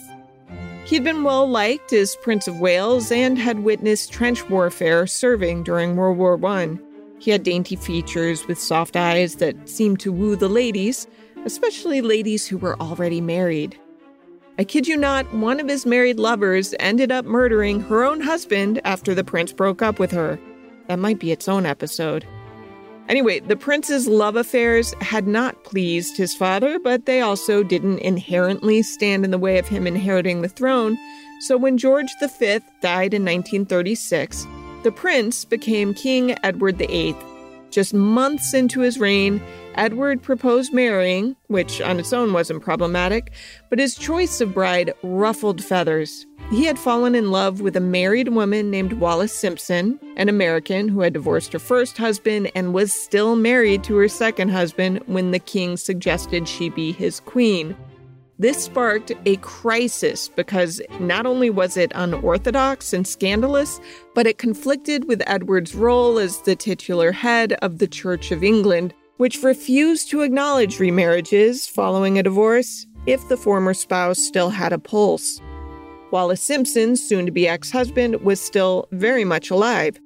He'd 0.85 1.03
been 1.03 1.23
well 1.23 1.49
liked 1.49 1.93
as 1.93 2.15
Prince 2.17 2.47
of 2.47 2.59
Wales 2.59 3.11
and 3.11 3.37
had 3.37 3.63
witnessed 3.63 4.11
trench 4.11 4.49
warfare 4.49 5.07
serving 5.07 5.63
during 5.63 5.95
World 5.95 6.17
War 6.17 6.39
I. 6.45 6.77
He 7.19 7.31
had 7.31 7.43
dainty 7.43 7.75
features 7.75 8.45
with 8.45 8.59
soft 8.59 8.95
eyes 8.95 9.35
that 9.35 9.67
seemed 9.67 9.99
to 10.01 10.11
woo 10.11 10.35
the 10.35 10.47
ladies, 10.47 11.07
especially 11.45 12.01
ladies 12.01 12.45
who 12.45 12.57
were 12.57 12.79
already 12.79 13.21
married. 13.21 13.77
I 14.59 14.63
kid 14.63 14.87
you 14.87 14.97
not, 14.97 15.31
one 15.33 15.59
of 15.59 15.67
his 15.67 15.85
married 15.85 16.17
lovers 16.17 16.73
ended 16.79 17.11
up 17.11 17.25
murdering 17.25 17.79
her 17.81 18.03
own 18.03 18.21
husband 18.21 18.81
after 18.83 19.13
the 19.13 19.23
prince 19.23 19.53
broke 19.53 19.83
up 19.83 19.99
with 19.99 20.11
her. 20.11 20.39
That 20.87 20.97
might 20.97 21.19
be 21.19 21.31
its 21.31 21.47
own 21.47 21.65
episode. 21.65 22.25
Anyway, 23.07 23.39
the 23.39 23.55
prince's 23.55 24.07
love 24.07 24.35
affairs 24.35 24.93
had 24.99 25.27
not 25.27 25.63
pleased 25.63 26.17
his 26.17 26.33
father, 26.33 26.79
but 26.79 27.05
they 27.05 27.21
also 27.21 27.61
didn't 27.61 27.99
inherently 27.99 28.81
stand 28.81 29.23
in 29.23 29.31
the 29.31 29.37
way 29.37 29.59
of 29.59 29.67
him 29.67 29.85
inheriting 29.85 30.41
the 30.41 30.49
throne. 30.49 30.97
So 31.41 31.55
when 31.55 31.77
George 31.77 32.09
V 32.19 32.59
died 32.81 33.13
in 33.13 33.23
1936, 33.23 34.47
the 34.83 34.91
prince 34.91 35.45
became 35.45 35.93
King 35.93 36.35
Edward 36.43 36.77
VIII. 36.77 37.15
Just 37.77 37.93
months 37.93 38.55
into 38.55 38.79
his 38.79 38.97
reign, 38.97 39.39
Edward 39.75 40.23
proposed 40.23 40.73
marrying, 40.73 41.35
which 41.45 41.79
on 41.79 41.99
its 41.99 42.11
own 42.11 42.33
wasn't 42.33 42.63
problematic, 42.63 43.31
but 43.69 43.77
his 43.77 43.93
choice 43.93 44.41
of 44.41 44.55
bride 44.55 44.95
ruffled 45.03 45.63
feathers. 45.63 46.25
He 46.49 46.65
had 46.65 46.79
fallen 46.79 47.13
in 47.13 47.29
love 47.29 47.61
with 47.61 47.75
a 47.75 47.79
married 47.79 48.29
woman 48.29 48.71
named 48.71 48.93
Wallis 48.93 49.31
Simpson, 49.31 49.99
an 50.15 50.27
American 50.27 50.89
who 50.89 51.01
had 51.01 51.13
divorced 51.13 51.53
her 51.53 51.59
first 51.59 51.99
husband 51.99 52.51
and 52.55 52.73
was 52.73 52.91
still 52.91 53.35
married 53.35 53.83
to 53.83 53.95
her 53.97 54.07
second 54.07 54.49
husband 54.49 55.03
when 55.05 55.29
the 55.29 55.37
king 55.37 55.77
suggested 55.77 56.47
she 56.47 56.69
be 56.69 56.91
his 56.91 57.19
queen. 57.19 57.77
This 58.39 58.65
sparked 58.65 59.11
a 59.25 59.37
crisis 59.37 60.29
because 60.29 60.79
not 60.99 61.25
only 61.25 61.49
was 61.49 61.75
it 61.75 61.91
unorthodox 61.95 62.93
and 62.93 63.07
scandalous, 63.07 63.79
but 64.13 64.27
it 64.27 64.37
conflicted 64.37 65.07
with 65.07 65.23
Edward's 65.25 65.73
role 65.73 66.19
as 66.19 66.43
the 66.43 66.55
titular 66.55 67.11
head 67.11 67.53
of 67.63 67.79
the 67.79 67.87
Church 67.87 68.31
of 68.31 68.43
England, 68.43 68.93
which 69.17 69.41
refused 69.41 70.11
to 70.11 70.21
acknowledge 70.21 70.77
remarriages 70.77 71.67
following 71.67 72.19
a 72.19 72.23
divorce 72.23 72.85
if 73.07 73.27
the 73.27 73.37
former 73.37 73.73
spouse 73.73 74.19
still 74.19 74.51
had 74.51 74.71
a 74.71 74.77
pulse. 74.77 75.41
Wallis 76.11 76.41
Simpson's 76.41 77.03
soon 77.03 77.25
to 77.25 77.31
be 77.31 77.47
ex 77.47 77.71
husband 77.71 78.21
was 78.21 78.39
still 78.39 78.87
very 78.91 79.25
much 79.25 79.49
alive. 79.49 79.99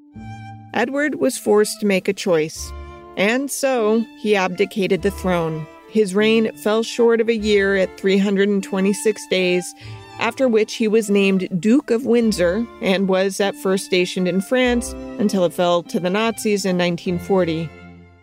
Edward 0.73 1.15
was 1.15 1.37
forced 1.37 1.81
to 1.81 1.85
make 1.85 2.07
a 2.07 2.13
choice, 2.13 2.71
and 3.17 3.51
so 3.51 4.05
he 4.19 4.37
abdicated 4.37 5.01
the 5.01 5.11
throne. 5.11 5.67
His 5.91 6.15
reign 6.15 6.55
fell 6.55 6.83
short 6.83 7.19
of 7.19 7.27
a 7.27 7.35
year 7.35 7.75
at 7.75 7.99
326 7.99 9.27
days, 9.27 9.73
after 10.19 10.47
which 10.47 10.75
he 10.75 10.87
was 10.87 11.09
named 11.09 11.49
Duke 11.59 11.91
of 11.91 12.05
Windsor 12.05 12.65
and 12.81 13.09
was 13.09 13.41
at 13.41 13.55
first 13.55 13.85
stationed 13.85 14.27
in 14.27 14.39
France 14.39 14.93
until 15.19 15.43
it 15.43 15.53
fell 15.53 15.83
to 15.83 15.99
the 15.99 16.09
Nazis 16.09 16.63
in 16.63 16.77
1940. 16.77 17.69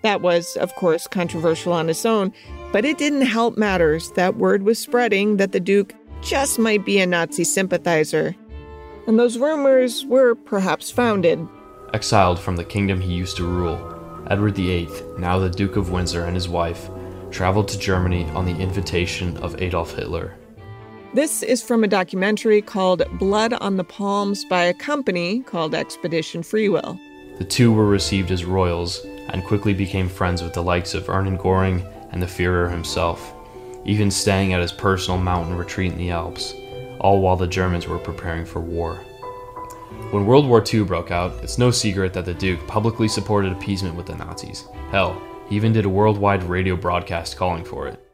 That 0.00 0.22
was, 0.22 0.56
of 0.56 0.74
course, 0.76 1.06
controversial 1.06 1.74
on 1.74 1.90
its 1.90 2.06
own, 2.06 2.32
but 2.72 2.86
it 2.86 2.96
didn't 2.96 3.22
help 3.22 3.58
matters 3.58 4.10
that 4.12 4.36
word 4.36 4.62
was 4.62 4.78
spreading 4.78 5.36
that 5.36 5.52
the 5.52 5.60
Duke 5.60 5.92
just 6.22 6.58
might 6.58 6.86
be 6.86 6.98
a 7.00 7.06
Nazi 7.06 7.44
sympathizer. 7.44 8.34
And 9.06 9.18
those 9.18 9.36
rumors 9.36 10.06
were 10.06 10.34
perhaps 10.34 10.90
founded. 10.90 11.46
Exiled 11.92 12.38
from 12.38 12.56
the 12.56 12.64
kingdom 12.64 13.00
he 13.00 13.12
used 13.12 13.36
to 13.36 13.46
rule, 13.46 13.78
Edward 14.30 14.56
VIII, 14.56 14.88
now 15.18 15.38
the 15.38 15.50
Duke 15.50 15.76
of 15.76 15.90
Windsor 15.90 16.24
and 16.24 16.34
his 16.34 16.48
wife, 16.48 16.88
traveled 17.30 17.68
to 17.68 17.78
Germany 17.78 18.24
on 18.30 18.44
the 18.44 18.56
invitation 18.56 19.36
of 19.38 19.60
Adolf 19.60 19.94
Hitler. 19.94 20.34
This 21.14 21.42
is 21.42 21.62
from 21.62 21.84
a 21.84 21.88
documentary 21.88 22.60
called 22.60 23.02
Blood 23.18 23.54
on 23.54 23.76
the 23.76 23.84
Palms 23.84 24.44
by 24.44 24.64
a 24.64 24.74
company 24.74 25.40
called 25.40 25.74
Expedition 25.74 26.42
Free 26.42 26.68
Will. 26.68 26.98
The 27.38 27.44
two 27.44 27.72
were 27.72 27.86
received 27.86 28.30
as 28.30 28.44
royals 28.44 29.04
and 29.28 29.44
quickly 29.44 29.72
became 29.72 30.08
friends 30.08 30.42
with 30.42 30.54
the 30.54 30.62
likes 30.62 30.94
of 30.94 31.06
Hermann 31.06 31.38
Göring 31.38 31.86
and 32.10 32.22
the 32.22 32.26
Fuhrer 32.26 32.70
himself, 32.70 33.32
even 33.84 34.10
staying 34.10 34.52
at 34.52 34.60
his 34.60 34.72
personal 34.72 35.18
mountain 35.18 35.56
retreat 35.56 35.92
in 35.92 35.98
the 35.98 36.10
Alps, 36.10 36.54
all 37.00 37.20
while 37.20 37.36
the 37.36 37.46
Germans 37.46 37.86
were 37.86 37.98
preparing 37.98 38.44
for 38.44 38.60
war. 38.60 38.96
When 40.10 40.26
World 40.26 40.46
War 40.46 40.62
II 40.62 40.84
broke 40.84 41.10
out, 41.10 41.42
it's 41.42 41.58
no 41.58 41.70
secret 41.70 42.12
that 42.14 42.24
the 42.24 42.34
Duke 42.34 42.66
publicly 42.66 43.08
supported 43.08 43.52
appeasement 43.52 43.94
with 43.94 44.06
the 44.06 44.16
Nazis. 44.16 44.66
Hell, 44.90 45.20
he 45.48 45.56
even 45.56 45.72
did 45.72 45.84
a 45.84 45.88
worldwide 45.88 46.42
radio 46.42 46.76
broadcast 46.76 47.36
calling 47.36 47.64
for 47.64 47.88
it. 47.88 48.04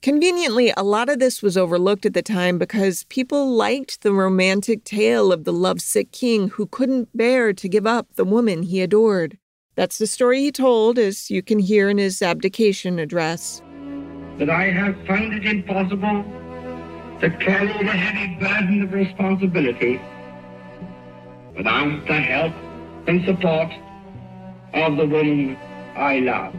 Conveniently, 0.00 0.72
a 0.76 0.84
lot 0.84 1.08
of 1.08 1.18
this 1.18 1.42
was 1.42 1.56
overlooked 1.56 2.06
at 2.06 2.14
the 2.14 2.22
time 2.22 2.56
because 2.56 3.02
people 3.04 3.50
liked 3.50 4.02
the 4.02 4.12
romantic 4.12 4.84
tale 4.84 5.32
of 5.32 5.42
the 5.42 5.52
lovesick 5.52 6.12
king 6.12 6.50
who 6.50 6.66
couldn't 6.66 7.16
bear 7.16 7.52
to 7.52 7.68
give 7.68 7.86
up 7.86 8.06
the 8.14 8.24
woman 8.24 8.62
he 8.62 8.80
adored. 8.80 9.38
That's 9.74 9.98
the 9.98 10.06
story 10.06 10.40
he 10.40 10.52
told, 10.52 10.98
as 10.98 11.30
you 11.30 11.42
can 11.42 11.58
hear 11.58 11.88
in 11.88 11.98
his 11.98 12.22
abdication 12.22 13.00
address. 13.00 13.60
That 14.38 14.50
I 14.50 14.70
have 14.70 14.96
found 15.04 15.34
it 15.34 15.44
impossible 15.44 16.24
to 17.20 17.30
carry 17.40 17.66
the 17.66 17.90
heavy 17.90 18.38
burden 18.38 18.82
of 18.82 18.92
responsibility 18.92 20.00
without 21.56 22.06
the 22.06 22.20
help 22.20 22.54
and 23.08 23.24
support 23.24 23.72
of 24.74 24.96
the 24.96 25.06
woman 25.06 25.58
I 25.98 26.20
love. 26.20 26.54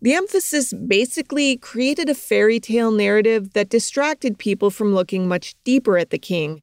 The 0.00 0.14
emphasis 0.14 0.72
basically 0.72 1.56
created 1.56 2.08
a 2.08 2.14
fairy 2.14 2.58
tale 2.60 2.90
narrative 2.90 3.52
that 3.52 3.68
distracted 3.68 4.38
people 4.38 4.70
from 4.70 4.94
looking 4.94 5.28
much 5.28 5.54
deeper 5.64 5.96
at 5.96 6.10
the 6.10 6.18
king. 6.18 6.60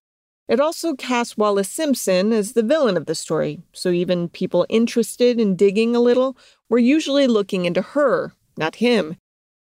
It 0.47 0.59
also 0.59 0.95
cast 0.95 1.37
Wallis 1.37 1.69
Simpson 1.69 2.33
as 2.33 2.53
the 2.53 2.63
villain 2.63 2.97
of 2.97 3.05
the 3.05 3.15
story, 3.15 3.61
so 3.73 3.89
even 3.89 4.27
people 4.27 4.65
interested 4.69 5.39
in 5.39 5.55
digging 5.55 5.95
a 5.95 5.99
little 5.99 6.35
were 6.69 6.77
usually 6.77 7.25
looking 7.25 7.65
into 7.65 7.81
her, 7.81 8.33
not 8.57 8.75
him. 8.75 9.15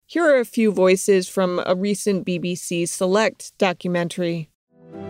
Here 0.07 0.25
are 0.25 0.40
a 0.40 0.44
few 0.44 0.73
voices 0.73 1.29
from 1.29 1.62
a 1.64 1.75
recent 1.75 2.27
BBC 2.27 2.88
Select 2.88 3.57
documentary. 3.57 4.51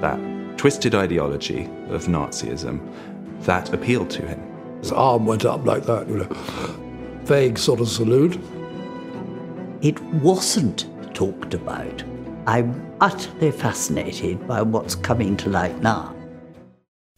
That 0.01 0.21
twisted 0.59 0.95
ideology 0.95 1.65
of 1.89 2.07
Nazism, 2.07 2.81
that 3.41 3.73
appealed 3.73 4.11
to 4.11 4.27
him. 4.27 4.54
His 4.85 4.93
arm 4.93 5.25
went 5.25 5.47
up 5.47 5.65
like 5.65 5.85
that, 5.87 6.07
you 6.11 6.17
know 6.19 6.29
vague 7.25 7.57
sort 7.57 7.81
of 7.81 7.89
salute. 7.89 8.39
It 9.81 9.99
wasn't 10.21 10.85
talked 11.15 11.55
about. 11.55 12.05
I'm 12.47 12.95
utterly 13.01 13.51
fascinated 13.51 14.47
by 14.47 14.61
what's 14.61 14.95
coming 14.95 15.39
to 15.39 15.49
light 15.49 15.81
now. 15.81 16.15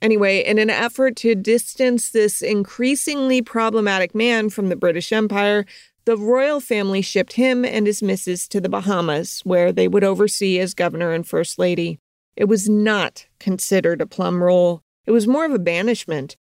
Anyway, 0.00 0.44
in 0.44 0.61
an 0.61 0.70
effort 0.70 1.16
to 1.16 1.35
distance 1.35 2.11
this 2.11 2.40
increasingly 2.40 3.42
problematic 3.42 4.14
man 4.14 4.48
from 4.48 4.68
the 4.68 4.76
British 4.76 5.11
Empire, 5.11 5.66
the 6.05 6.16
royal 6.16 6.61
family 6.61 7.02
shipped 7.02 7.33
him 7.33 7.64
and 7.64 7.88
his 7.88 8.00
missus 8.00 8.46
to 8.46 8.61
the 8.61 8.68
Bahamas, 8.68 9.40
where 9.40 9.72
they 9.72 9.88
would 9.88 10.05
oversee 10.05 10.61
as 10.61 10.72
governor 10.72 11.11
and 11.11 11.26
first 11.26 11.59
lady. 11.59 11.98
It 12.37 12.44
was 12.44 12.68
not 12.68 13.26
considered 13.40 14.00
a 14.00 14.07
plum 14.07 14.40
role. 14.40 14.83
It 15.05 15.11
was 15.11 15.26
more 15.26 15.44
of 15.44 15.52
a 15.52 15.59
banishment. 15.59 16.37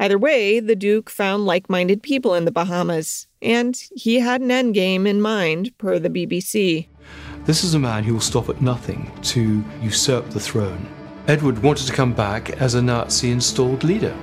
Either 0.00 0.18
way, 0.18 0.60
the 0.60 0.76
Duke 0.76 1.10
found 1.10 1.44
like 1.44 1.68
minded 1.68 2.02
people 2.02 2.34
in 2.34 2.44
the 2.44 2.52
Bahamas, 2.52 3.26
and 3.42 3.82
he 3.96 4.20
had 4.20 4.40
an 4.40 4.48
endgame 4.48 5.08
in 5.08 5.20
mind, 5.20 5.76
per 5.76 5.98
the 5.98 6.08
BBC. 6.08 6.86
This 7.46 7.64
is 7.64 7.74
a 7.74 7.80
man 7.80 8.04
who 8.04 8.12
will 8.12 8.20
stop 8.20 8.48
at 8.48 8.62
nothing 8.62 9.10
to 9.22 9.64
usurp 9.82 10.30
the 10.30 10.38
throne. 10.38 10.86
Edward 11.26 11.62
wanted 11.64 11.86
to 11.88 11.92
come 11.92 12.12
back 12.12 12.50
as 12.60 12.74
a 12.74 12.82
Nazi 12.82 13.30
installed 13.32 13.82
leader. 13.82 14.16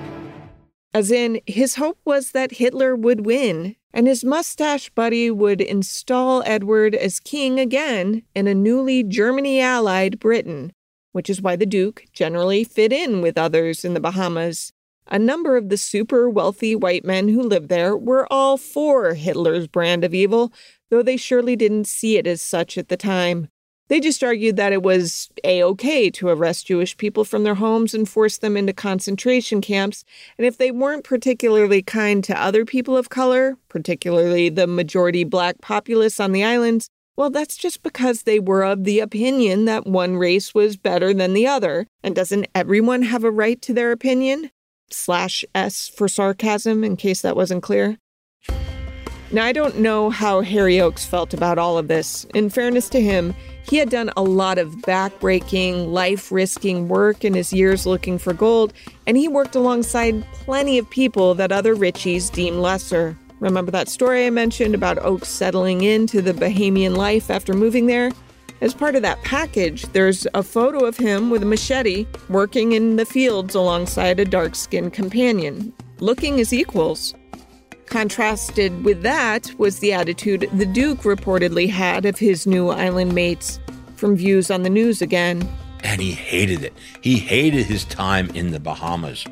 As 0.93 1.11
in, 1.11 1.41
his 1.45 1.75
hope 1.75 1.99
was 2.05 2.31
that 2.31 2.53
Hitler 2.53 2.95
would 2.95 3.25
win, 3.25 3.75
and 3.93 4.07
his 4.07 4.23
mustache 4.23 4.89
buddy 4.91 5.29
would 5.29 5.59
install 5.59 6.41
Edward 6.45 6.95
as 6.95 7.19
king 7.19 7.59
again 7.59 8.23
in 8.33 8.47
a 8.47 8.55
newly 8.55 9.03
Germany 9.03 9.59
allied 9.59 10.19
Britain, 10.19 10.71
which 11.11 11.29
is 11.29 11.41
why 11.41 11.57
the 11.57 11.65
Duke 11.65 12.05
generally 12.13 12.63
fit 12.63 12.93
in 12.93 13.21
with 13.21 13.37
others 13.37 13.83
in 13.83 13.93
the 13.93 13.99
Bahamas. 13.99 14.71
A 15.07 15.19
number 15.19 15.55
of 15.55 15.69
the 15.69 15.77
super 15.77 16.29
wealthy 16.29 16.75
white 16.75 17.05
men 17.05 17.27
who 17.27 17.41
lived 17.41 17.69
there 17.69 17.95
were 17.95 18.27
all 18.31 18.57
for 18.57 19.13
Hitler's 19.13 19.67
brand 19.67 20.03
of 20.03 20.13
evil, 20.13 20.51
though 20.89 21.03
they 21.03 21.17
surely 21.17 21.55
didn't 21.55 21.85
see 21.85 22.17
it 22.17 22.25
as 22.25 22.41
such 22.41 22.77
at 22.77 22.89
the 22.89 22.97
time. 22.97 23.49
They 23.87 23.99
just 23.99 24.23
argued 24.23 24.55
that 24.55 24.73
it 24.73 24.81
was 24.81 25.29
a 25.43 25.61
okay 25.61 26.09
to 26.09 26.29
arrest 26.29 26.65
Jewish 26.65 26.97
people 26.97 27.23
from 27.23 27.43
their 27.43 27.53
homes 27.53 27.93
and 27.93 28.09
force 28.09 28.39
them 28.39 28.57
into 28.57 28.73
concentration 28.73 29.61
camps, 29.61 30.03
and 30.39 30.47
if 30.47 30.57
they 30.57 30.71
weren't 30.71 31.03
particularly 31.03 31.83
kind 31.83 32.23
to 32.23 32.41
other 32.41 32.65
people 32.65 32.97
of 32.97 33.09
color, 33.09 33.57
particularly 33.69 34.49
the 34.49 34.65
majority 34.65 35.23
black 35.23 35.61
populace 35.61 36.19
on 36.19 36.31
the 36.31 36.43
islands, 36.43 36.89
well, 37.15 37.29
that's 37.29 37.55
just 37.55 37.83
because 37.83 38.23
they 38.23 38.39
were 38.39 38.63
of 38.63 38.83
the 38.83 38.99
opinion 38.99 39.65
that 39.65 39.85
one 39.85 40.17
race 40.17 40.53
was 40.53 40.75
better 40.77 41.13
than 41.13 41.33
the 41.33 41.47
other. 41.47 41.87
And 42.03 42.13
doesn't 42.13 42.47
everyone 42.53 43.03
have 43.03 43.23
a 43.23 43.31
right 43.31 43.61
to 43.61 43.73
their 43.73 43.91
opinion? 43.91 44.51
Slash 44.89 45.45
S 45.53 45.89
for 45.95 46.07
sarcasm, 46.07 46.83
in 46.83 46.95
case 46.95 47.21
that 47.21 47.35
wasn't 47.35 47.63
clear. 47.63 47.97
Now, 49.31 49.43
I 49.43 49.53
don't 49.53 49.79
know 49.79 50.11
how 50.11 50.41
Harry 50.41 50.79
Oakes 50.79 51.05
felt 51.05 51.33
about 51.33 51.57
all 51.57 51.77
of 51.77 51.87
this. 51.87 52.25
In 52.35 52.49
fairness 52.49 52.87
to 52.89 53.01
him, 53.01 53.33
he 53.67 53.77
had 53.77 53.89
done 53.89 54.11
a 54.15 54.21
lot 54.21 54.59
of 54.59 54.69
backbreaking, 54.83 55.91
life 55.91 56.31
risking 56.31 56.87
work 56.87 57.25
in 57.25 57.33
his 57.33 57.51
years 57.51 57.85
looking 57.85 58.19
for 58.19 58.33
gold, 58.33 58.71
and 59.07 59.17
he 59.17 59.27
worked 59.27 59.55
alongside 59.55 60.23
plenty 60.31 60.77
of 60.77 60.89
people 60.89 61.33
that 61.35 61.51
other 61.51 61.75
Richies 61.75 62.31
deemed 62.31 62.59
lesser. 62.59 63.17
Remember 63.39 63.71
that 63.71 63.89
story 63.89 64.25
I 64.25 64.29
mentioned 64.29 64.75
about 64.75 65.03
Oakes 65.03 65.27
settling 65.27 65.81
into 65.81 66.21
the 66.21 66.33
Bahamian 66.33 66.95
life 66.95 67.29
after 67.29 67.53
moving 67.53 67.87
there? 67.87 68.11
As 68.61 68.73
part 68.73 68.95
of 68.95 69.01
that 69.01 69.21
package, 69.23 69.83
there's 69.87 70.25
a 70.33 70.41
photo 70.41 70.85
of 70.85 70.97
him 70.97 71.29
with 71.29 71.43
a 71.43 71.45
machete 71.45 72.07
working 72.29 72.71
in 72.71 72.95
the 72.95 73.05
fields 73.05 73.53
alongside 73.53 74.19
a 74.19 74.25
dark 74.25 74.55
skinned 74.55 74.93
companion, 74.93 75.73
looking 75.99 76.39
as 76.39 76.53
equals. 76.53 77.13
Contrasted 77.85 78.83
with 78.85 79.01
that 79.03 79.53
was 79.57 79.79
the 79.79 79.93
attitude 79.93 80.49
the 80.53 80.65
Duke 80.65 80.99
reportedly 80.99 81.69
had 81.69 82.05
of 82.05 82.17
his 82.17 82.47
new 82.47 82.69
island 82.69 83.13
mates, 83.13 83.59
from 83.95 84.15
views 84.15 84.49
on 84.49 84.63
the 84.63 84.69
news 84.69 85.01
again. 85.01 85.47
And 85.83 86.01
he 86.01 86.13
hated 86.13 86.63
it. 86.63 86.73
He 87.01 87.19
hated 87.19 87.65
his 87.65 87.85
time 87.85 88.29
in 88.31 88.51
the 88.51 88.59
Bahamas. 88.59 89.25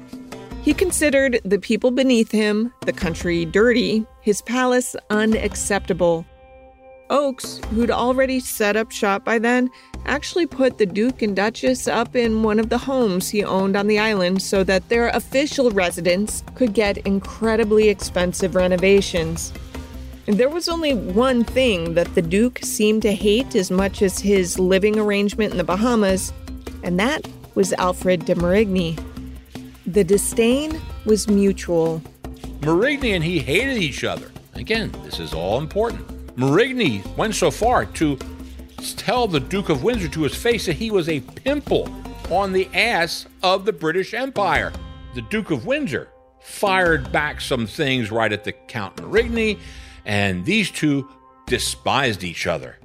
He 0.61 0.73
considered 0.73 1.41
the 1.43 1.59
people 1.59 1.91
beneath 1.91 2.31
him, 2.31 2.73
the 2.81 2.93
country 2.93 3.45
dirty, 3.45 4.05
his 4.21 4.41
palace 4.41 4.95
unacceptable. 5.09 6.25
Oakes, 7.09 7.59
who'd 7.69 7.91
already 7.91 8.39
set 8.39 8.75
up 8.75 8.91
shop 8.91 9.23
by 9.23 9.39
then, 9.39 9.69
actually 10.05 10.45
put 10.45 10.77
the 10.77 10.85
Duke 10.85 11.21
and 11.21 11.35
Duchess 11.35 11.87
up 11.87 12.15
in 12.15 12.43
one 12.43 12.59
of 12.59 12.69
the 12.69 12.77
homes 12.77 13.29
he 13.29 13.43
owned 13.43 13.75
on 13.75 13.87
the 13.87 13.99
island 13.99 14.41
so 14.41 14.63
that 14.63 14.89
their 14.89 15.09
official 15.09 15.71
residence 15.71 16.43
could 16.55 16.73
get 16.73 16.97
incredibly 16.99 17.89
expensive 17.89 18.55
renovations. 18.55 19.53
And 20.27 20.37
there 20.37 20.49
was 20.49 20.69
only 20.69 20.93
one 20.93 21.43
thing 21.43 21.95
that 21.95 22.15
the 22.15 22.21
Duke 22.21 22.59
seemed 22.63 23.01
to 23.01 23.13
hate 23.13 23.55
as 23.55 23.69
much 23.69 24.01
as 24.01 24.19
his 24.19 24.57
living 24.57 24.97
arrangement 24.97 25.51
in 25.51 25.57
the 25.57 25.63
Bahamas, 25.63 26.31
and 26.81 26.99
that 26.99 27.27
was 27.55 27.73
Alfred 27.73 28.25
de 28.25 28.35
Marigny. 28.35 28.97
The 29.85 30.03
disdain 30.03 30.81
was 31.05 31.27
mutual. 31.27 32.01
Marigny 32.61 33.13
and 33.13 33.23
he 33.23 33.39
hated 33.39 33.77
each 33.77 34.03
other. 34.03 34.31
Again, 34.55 34.91
this 35.03 35.19
is 35.19 35.33
all 35.33 35.59
important. 35.59 36.12
Marigny 36.35 37.05
went 37.15 37.35
so 37.35 37.51
far 37.51 37.85
to 37.85 38.17
tell 38.97 39.27
the 39.27 39.39
Duke 39.39 39.69
of 39.69 39.83
Windsor 39.83 40.07
to 40.09 40.23
his 40.23 40.35
face 40.35 40.65
that 40.65 40.75
he 40.75 40.89
was 40.91 41.07
a 41.07 41.19
pimple 41.19 41.93
on 42.29 42.53
the 42.53 42.67
ass 42.73 43.27
of 43.43 43.65
the 43.65 43.73
British 43.73 44.13
Empire. 44.13 44.73
The 45.13 45.21
Duke 45.21 45.51
of 45.51 45.65
Windsor 45.65 46.09
fired 46.41 47.11
back 47.11 47.39
some 47.39 47.67
things 47.67 48.11
right 48.11 48.31
at 48.31 48.43
the 48.43 48.51
Count 48.51 48.97
Marigny, 48.97 49.59
and 50.05 50.43
these 50.43 50.71
two 50.71 51.07
despised 51.45 52.23
each 52.23 52.47
other. 52.47 52.77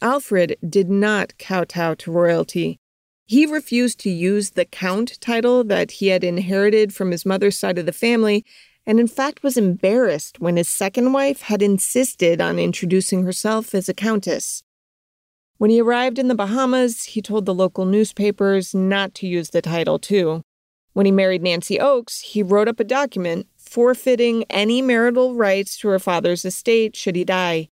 Alfred 0.00 0.56
did 0.68 0.90
not 0.90 1.38
kowtow 1.38 1.94
to 1.94 2.10
royalty. 2.10 2.80
He 3.26 3.46
refused 3.46 4.00
to 4.00 4.10
use 4.10 4.50
the 4.50 4.64
Count 4.64 5.18
title 5.20 5.62
that 5.64 5.92
he 5.92 6.08
had 6.08 6.24
inherited 6.24 6.92
from 6.92 7.12
his 7.12 7.24
mother's 7.24 7.56
side 7.56 7.78
of 7.78 7.86
the 7.86 7.92
family, 7.92 8.44
and 8.86 8.98
in 8.98 9.06
fact 9.06 9.42
was 9.42 9.56
embarrassed 9.56 10.40
when 10.40 10.56
his 10.56 10.68
second 10.68 11.12
wife 11.12 11.42
had 11.42 11.62
insisted 11.62 12.40
on 12.40 12.58
introducing 12.58 13.22
herself 13.24 13.74
as 13.74 13.88
a 13.88 13.94
countess. 13.94 14.62
When 15.58 15.70
he 15.70 15.80
arrived 15.80 16.18
in 16.18 16.28
the 16.28 16.34
Bahamas, 16.34 17.04
he 17.04 17.22
told 17.22 17.46
the 17.46 17.54
local 17.54 17.84
newspapers 17.84 18.74
not 18.74 19.14
to 19.14 19.28
use 19.28 19.50
the 19.50 19.62
title, 19.62 19.98
too. 19.98 20.42
When 20.92 21.06
he 21.06 21.12
married 21.12 21.42
Nancy 21.42 21.78
Oakes, 21.78 22.20
he 22.20 22.42
wrote 22.42 22.68
up 22.68 22.80
a 22.80 22.84
document 22.84 23.46
forfeiting 23.56 24.44
any 24.50 24.82
marital 24.82 25.34
rights 25.34 25.78
to 25.78 25.88
her 25.88 26.00
father's 26.00 26.44
estate 26.44 26.96
should 26.96 27.14
he 27.14 27.24
die. 27.24 27.68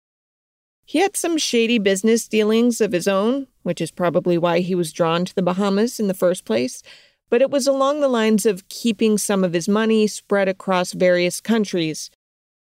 He 0.84 1.00
had 1.00 1.16
some 1.16 1.36
shady 1.36 1.78
business 1.78 2.26
dealings 2.26 2.80
of 2.80 2.92
his 2.92 3.06
own, 3.06 3.48
which 3.62 3.80
is 3.80 3.90
probably 3.90 4.38
why 4.38 4.60
he 4.60 4.74
was 4.74 4.92
drawn 4.92 5.24
to 5.24 5.34
the 5.34 5.42
Bahamas 5.42 6.00
in 6.00 6.08
the 6.08 6.14
first 6.14 6.44
place, 6.44 6.82
but 7.30 7.40
it 7.40 7.50
was 7.50 7.66
along 7.66 8.00
the 8.00 8.08
lines 8.08 8.44
of 8.44 8.68
keeping 8.68 9.16
some 9.16 9.44
of 9.44 9.52
his 9.52 9.68
money 9.68 10.06
spread 10.06 10.48
across 10.48 10.92
various 10.92 11.40
countries. 11.40 12.10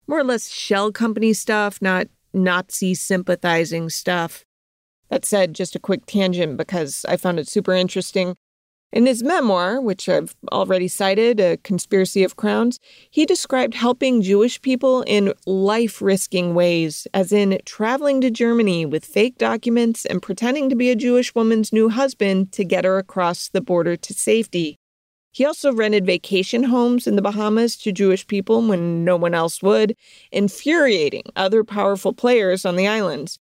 More 0.06 0.20
or 0.20 0.24
less 0.24 0.48
shell 0.48 0.92
company 0.92 1.32
stuff, 1.32 1.82
not 1.82 2.06
Nazi 2.32 2.94
sympathizing 2.94 3.90
stuff. 3.90 4.44
That 5.10 5.24
said, 5.26 5.54
just 5.54 5.76
a 5.76 5.80
quick 5.80 6.06
tangent 6.06 6.56
because 6.56 7.04
I 7.06 7.18
found 7.18 7.38
it 7.38 7.48
super 7.48 7.74
interesting. 7.74 8.36
In 8.92 9.06
his 9.06 9.22
memoir, 9.22 9.80
which 9.80 10.06
I've 10.06 10.36
already 10.52 10.86
cited, 10.86 11.40
A 11.40 11.56
Conspiracy 11.56 12.24
of 12.24 12.36
Crowns, 12.36 12.78
he 13.10 13.24
described 13.24 13.72
helping 13.72 14.20
Jewish 14.20 14.60
people 14.60 15.00
in 15.02 15.32
life 15.46 16.02
risking 16.02 16.54
ways, 16.54 17.06
as 17.14 17.32
in 17.32 17.58
traveling 17.64 18.20
to 18.20 18.30
Germany 18.30 18.84
with 18.84 19.06
fake 19.06 19.38
documents 19.38 20.04
and 20.04 20.20
pretending 20.20 20.68
to 20.68 20.76
be 20.76 20.90
a 20.90 20.96
Jewish 20.96 21.34
woman's 21.34 21.72
new 21.72 21.88
husband 21.88 22.52
to 22.52 22.64
get 22.64 22.84
her 22.84 22.98
across 22.98 23.48
the 23.48 23.62
border 23.62 23.96
to 23.96 24.12
safety. 24.12 24.76
He 25.30 25.46
also 25.46 25.72
rented 25.72 26.04
vacation 26.04 26.64
homes 26.64 27.06
in 27.06 27.16
the 27.16 27.22
Bahamas 27.22 27.78
to 27.78 27.92
Jewish 27.92 28.26
people 28.26 28.60
when 28.60 29.06
no 29.06 29.16
one 29.16 29.32
else 29.32 29.62
would, 29.62 29.96
infuriating 30.30 31.22
other 31.34 31.64
powerful 31.64 32.12
players 32.12 32.66
on 32.66 32.76
the 32.76 32.86
islands. 32.86 33.38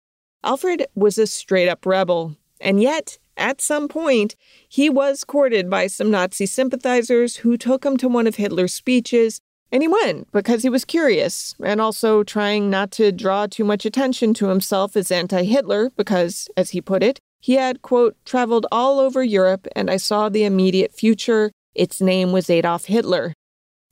Alfred 0.43 0.87
was 0.93 1.17
a 1.17 1.25
straight 1.25 1.69
up 1.69 1.85
rebel, 1.85 2.35
and 2.59 2.81
yet 2.81 3.17
at 3.37 3.61
some 3.61 3.87
point, 3.87 4.35
he 4.67 4.89
was 4.89 5.23
courted 5.23 5.69
by 5.69 5.87
some 5.87 6.11
Nazi 6.11 6.45
sympathizers 6.45 7.37
who 7.37 7.57
took 7.57 7.85
him 7.85 7.97
to 7.97 8.07
one 8.07 8.27
of 8.27 8.35
Hitler's 8.35 8.73
speeches, 8.73 9.39
and 9.71 9.81
he 9.81 9.87
went 9.87 10.31
because 10.31 10.63
he 10.63 10.69
was 10.69 10.85
curious 10.85 11.55
and 11.63 11.79
also 11.79 12.23
trying 12.23 12.69
not 12.69 12.91
to 12.91 13.11
draw 13.11 13.45
too 13.47 13.63
much 13.63 13.85
attention 13.85 14.33
to 14.35 14.47
himself 14.47 14.95
as 14.95 15.11
anti 15.11 15.43
Hitler 15.43 15.91
because, 15.95 16.49
as 16.57 16.71
he 16.71 16.81
put 16.81 17.03
it, 17.03 17.19
he 17.39 17.53
had, 17.53 17.81
quote, 17.81 18.15
traveled 18.25 18.65
all 18.71 18.99
over 18.99 19.23
Europe 19.23 19.67
and 19.75 19.89
I 19.89 19.97
saw 19.97 20.29
the 20.29 20.43
immediate 20.43 20.93
future. 20.93 21.51
Its 21.75 22.01
name 22.01 22.31
was 22.31 22.49
Adolf 22.49 22.85
Hitler. 22.85 23.33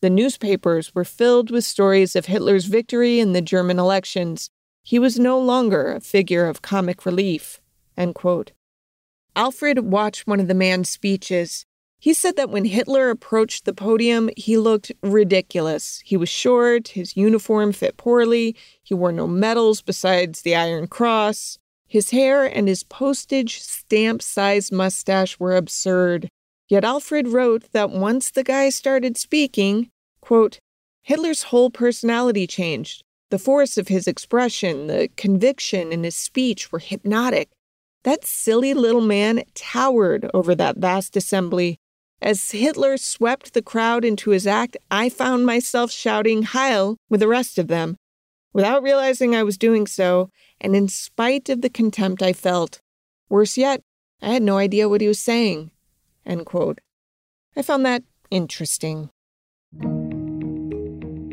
The 0.01 0.09
newspapers 0.09 0.93
were 0.95 1.05
filled 1.05 1.51
with 1.51 1.65
stories 1.65 2.15
of 2.15 2.25
Hitler's 2.25 2.65
victory 2.65 3.19
in 3.19 3.33
the 3.33 3.41
German 3.41 3.79
elections. 3.79 4.49
He 4.83 4.99
was 4.99 5.19
no 5.19 5.39
longer 5.39 5.93
a 5.93 5.99
figure 5.99 6.47
of 6.47 6.61
comic 6.61 7.05
relief. 7.05 7.59
End 7.97 8.15
quote. 8.15 8.51
Alfred 9.35 9.79
watched 9.79 10.27
one 10.27 10.39
of 10.39 10.47
the 10.47 10.53
man's 10.53 10.89
speeches. 10.89 11.65
He 11.99 12.13
said 12.13 12.35
that 12.35 12.49
when 12.49 12.65
Hitler 12.65 13.09
approached 13.09 13.65
the 13.65 13.73
podium, 13.73 14.29
he 14.37 14.57
looked 14.57 14.91
ridiculous. 15.01 16.01
He 16.05 16.17
was 16.17 16.29
short, 16.29 16.89
his 16.89 17.17
uniform 17.17 17.71
fit 17.71 17.97
poorly, 17.97 18.55
he 18.83 18.93
wore 18.93 19.11
no 19.11 19.27
medals 19.27 19.81
besides 19.81 20.41
the 20.41 20.55
Iron 20.55 20.87
Cross. 20.87 21.57
His 21.87 22.11
hair 22.11 22.45
and 22.45 22.67
his 22.67 22.83
postage 22.83 23.61
stamp 23.61 24.21
sized 24.21 24.71
mustache 24.71 25.39
were 25.39 25.55
absurd. 25.55 26.29
Yet 26.67 26.83
Alfred 26.83 27.27
wrote 27.27 27.71
that 27.73 27.91
once 27.91 28.31
the 28.31 28.43
guy 28.43 28.69
started 28.69 29.17
speaking, 29.17 29.89
quote, 30.21 30.59
Hitler's 31.03 31.43
whole 31.43 31.69
personality 31.69 32.47
changed. 32.47 33.03
The 33.29 33.39
force 33.39 33.77
of 33.77 33.87
his 33.87 34.07
expression, 34.07 34.87
the 34.87 35.09
conviction 35.15 35.91
in 35.91 36.03
his 36.03 36.15
speech 36.15 36.71
were 36.71 36.79
hypnotic. 36.79 37.49
That 38.05 38.23
silly 38.23 38.75
little 38.75 39.01
man 39.01 39.43
towered 39.55 40.29
over 40.31 40.53
that 40.53 40.77
vast 40.77 41.17
assembly. 41.17 41.79
As 42.21 42.51
Hitler 42.51 42.97
swept 42.97 43.55
the 43.55 43.63
crowd 43.63 44.05
into 44.05 44.29
his 44.29 44.45
act, 44.45 44.77
I 44.91 45.09
found 45.09 45.47
myself 45.47 45.91
shouting 45.91 46.43
Heil 46.43 46.97
with 47.09 47.19
the 47.19 47.27
rest 47.27 47.57
of 47.57 47.67
them, 47.67 47.97
without 48.53 48.83
realizing 48.83 49.35
I 49.35 49.41
was 49.41 49.57
doing 49.57 49.87
so, 49.87 50.29
and 50.61 50.75
in 50.75 50.87
spite 50.87 51.49
of 51.49 51.61
the 51.61 51.69
contempt 51.69 52.21
I 52.21 52.31
felt. 52.31 52.79
Worse 53.27 53.57
yet, 53.57 53.81
I 54.21 54.29
had 54.29 54.43
no 54.43 54.57
idea 54.57 54.87
what 54.87 55.01
he 55.01 55.07
was 55.07 55.19
saying. 55.19 55.71
I 57.55 57.63
found 57.63 57.87
that 57.87 58.03
interesting. 58.29 59.09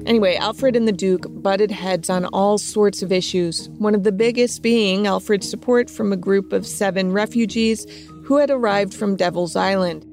Anyway, 0.05 0.35
Alfred 0.37 0.75
and 0.75 0.89
the 0.89 0.93
Duke 0.93 1.27
butted 1.29 1.71
heads 1.71 2.11
on 2.11 2.25
all 2.27 2.59
sorts 2.59 3.03
of 3.03 3.13
issues, 3.13 3.69
one 3.79 3.95
of 3.95 4.03
the 4.03 4.11
biggest 4.13 4.61
being 4.61 5.07
Alfred's 5.07 5.49
support 5.49 5.89
from 5.89 6.13
a 6.13 6.17
group 6.17 6.53
of 6.53 6.67
seven 6.67 7.13
refugees 7.13 7.87
who 8.25 8.39
had 8.39 8.51
arrived 8.51 8.93
from 8.93 9.17
Devil's 9.17 9.55
Island. 9.55 10.05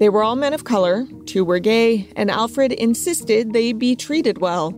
They 0.00 0.08
were 0.08 0.22
all 0.22 0.34
men 0.34 0.54
of 0.54 0.64
color, 0.64 1.06
two 1.26 1.44
were 1.44 1.58
gay, 1.58 2.08
and 2.16 2.30
Alfred 2.30 2.72
insisted 2.72 3.52
they 3.52 3.72
be 3.72 3.94
treated 3.94 4.38
well. 4.38 4.74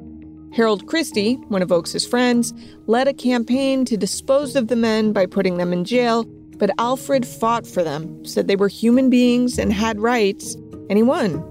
Harold 0.53 0.87
Christie, 0.87 1.35
one 1.49 1.63
of 1.63 1.71
Oakes's 1.71 2.07
friends, 2.07 2.53
led 2.87 3.09
a 3.09 3.15
campaign 3.15 3.85
to 3.85 3.97
dispose 3.97 4.57
of 4.57 4.69
the 4.69 4.77
men 4.77 5.13
by 5.13 5.27
putting 5.27 5.59
them 5.59 5.73
in 5.73 5.85
jail, 5.85 6.25
but 6.59 6.71
Alfred 6.79 7.27
fought 7.27 7.67
for 7.67 7.85
them, 7.85 8.25
said 8.25 8.49
they 8.49 8.57
were 8.57 8.69
human 8.69 9.11
beings 9.11 9.59
and 9.59 9.73
had 9.73 10.01
rights, 10.01 10.55
and 10.89 10.97
he 10.97 11.03
won. 11.03 11.45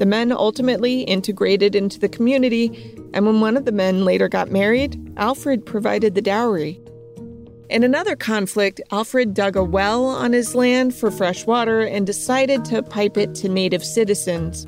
The 0.00 0.06
men 0.06 0.32
ultimately 0.32 1.02
integrated 1.02 1.74
into 1.74 2.00
the 2.00 2.08
community, 2.08 2.96
and 3.12 3.26
when 3.26 3.42
one 3.42 3.54
of 3.54 3.66
the 3.66 3.70
men 3.70 4.06
later 4.06 4.30
got 4.30 4.50
married, 4.50 4.98
Alfred 5.18 5.66
provided 5.66 6.14
the 6.14 6.22
dowry. 6.22 6.80
In 7.68 7.84
another 7.84 8.16
conflict, 8.16 8.80
Alfred 8.90 9.34
dug 9.34 9.56
a 9.56 9.62
well 9.62 10.06
on 10.06 10.32
his 10.32 10.54
land 10.54 10.94
for 10.94 11.10
fresh 11.10 11.44
water 11.44 11.82
and 11.82 12.06
decided 12.06 12.64
to 12.64 12.82
pipe 12.82 13.18
it 13.18 13.34
to 13.36 13.48
native 13.50 13.84
citizens. 13.84 14.66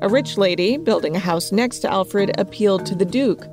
A 0.00 0.08
rich 0.08 0.36
lady, 0.36 0.78
building 0.78 1.14
a 1.14 1.20
house 1.20 1.52
next 1.52 1.78
to 1.78 1.90
Alfred, 1.90 2.32
appealed 2.36 2.84
to 2.86 2.96
the 2.96 3.04
Duke. 3.04 3.46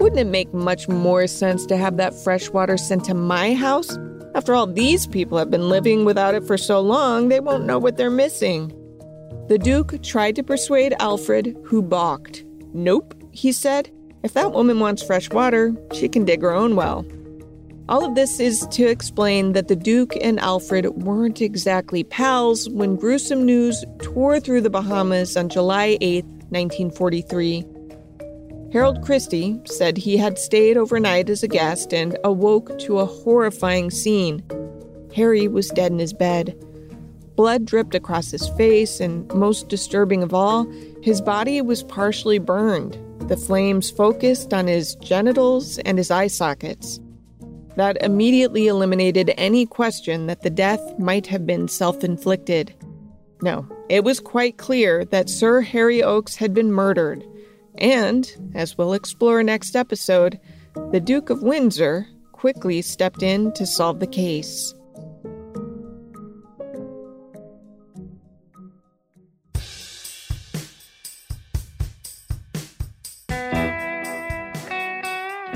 Wouldn't 0.00 0.20
it 0.20 0.26
make 0.26 0.52
much 0.52 0.86
more 0.86 1.26
sense 1.26 1.64
to 1.64 1.78
have 1.78 1.96
that 1.96 2.12
fresh 2.12 2.50
water 2.50 2.76
sent 2.76 3.06
to 3.06 3.14
my 3.14 3.54
house? 3.54 3.98
After 4.34 4.54
all, 4.54 4.66
these 4.66 5.06
people 5.06 5.38
have 5.38 5.50
been 5.50 5.70
living 5.70 6.04
without 6.04 6.34
it 6.34 6.46
for 6.46 6.58
so 6.58 6.82
long, 6.82 7.28
they 7.28 7.40
won't 7.40 7.64
know 7.64 7.78
what 7.78 7.96
they're 7.96 8.10
missing. 8.10 8.78
The 9.46 9.58
Duke 9.58 10.02
tried 10.02 10.36
to 10.36 10.42
persuade 10.42 10.94
Alfred, 10.98 11.54
who 11.64 11.82
balked. 11.82 12.44
Nope, 12.72 13.14
he 13.30 13.52
said. 13.52 13.90
If 14.22 14.32
that 14.32 14.52
woman 14.52 14.80
wants 14.80 15.02
fresh 15.02 15.28
water, 15.30 15.74
she 15.92 16.08
can 16.08 16.24
dig 16.24 16.40
her 16.40 16.54
own 16.54 16.76
well. 16.76 17.04
All 17.86 18.06
of 18.06 18.14
this 18.14 18.40
is 18.40 18.66
to 18.68 18.86
explain 18.86 19.52
that 19.52 19.68
the 19.68 19.76
Duke 19.76 20.16
and 20.22 20.40
Alfred 20.40 20.86
weren't 21.04 21.42
exactly 21.42 22.02
pals 22.04 22.70
when 22.70 22.96
gruesome 22.96 23.44
news 23.44 23.84
tore 23.98 24.40
through 24.40 24.62
the 24.62 24.70
Bahamas 24.70 25.36
on 25.36 25.50
July 25.50 25.98
8, 26.00 26.24
1943. 26.24 27.66
Harold 28.72 29.02
Christie 29.02 29.60
said 29.66 29.98
he 29.98 30.16
had 30.16 30.38
stayed 30.38 30.78
overnight 30.78 31.28
as 31.28 31.42
a 31.42 31.48
guest 31.48 31.92
and 31.92 32.16
awoke 32.24 32.78
to 32.78 32.98
a 32.98 33.04
horrifying 33.04 33.90
scene. 33.90 34.42
Harry 35.14 35.46
was 35.48 35.68
dead 35.68 35.92
in 35.92 35.98
his 35.98 36.14
bed. 36.14 36.58
Blood 37.36 37.64
dripped 37.64 37.94
across 37.94 38.30
his 38.30 38.48
face, 38.50 39.00
and 39.00 39.32
most 39.34 39.68
disturbing 39.68 40.22
of 40.22 40.32
all, 40.32 40.66
his 41.02 41.20
body 41.20 41.60
was 41.60 41.82
partially 41.82 42.38
burned. 42.38 42.98
The 43.28 43.36
flames 43.36 43.90
focused 43.90 44.54
on 44.54 44.66
his 44.66 44.94
genitals 44.96 45.78
and 45.78 45.98
his 45.98 46.10
eye 46.10 46.28
sockets. 46.28 47.00
That 47.76 48.00
immediately 48.02 48.68
eliminated 48.68 49.32
any 49.36 49.66
question 49.66 50.26
that 50.26 50.42
the 50.42 50.50
death 50.50 50.80
might 50.98 51.26
have 51.26 51.46
been 51.46 51.66
self 51.66 52.04
inflicted. 52.04 52.74
No, 53.42 53.66
it 53.88 54.04
was 54.04 54.20
quite 54.20 54.58
clear 54.58 55.04
that 55.06 55.28
Sir 55.28 55.60
Harry 55.60 56.02
Oakes 56.02 56.36
had 56.36 56.54
been 56.54 56.72
murdered. 56.72 57.24
And, 57.76 58.30
as 58.54 58.78
we'll 58.78 58.92
explore 58.92 59.42
next 59.42 59.74
episode, 59.74 60.38
the 60.92 61.00
Duke 61.00 61.30
of 61.30 61.42
Windsor 61.42 62.06
quickly 62.32 62.80
stepped 62.82 63.22
in 63.22 63.52
to 63.54 63.66
solve 63.66 63.98
the 63.98 64.06
case. 64.06 64.74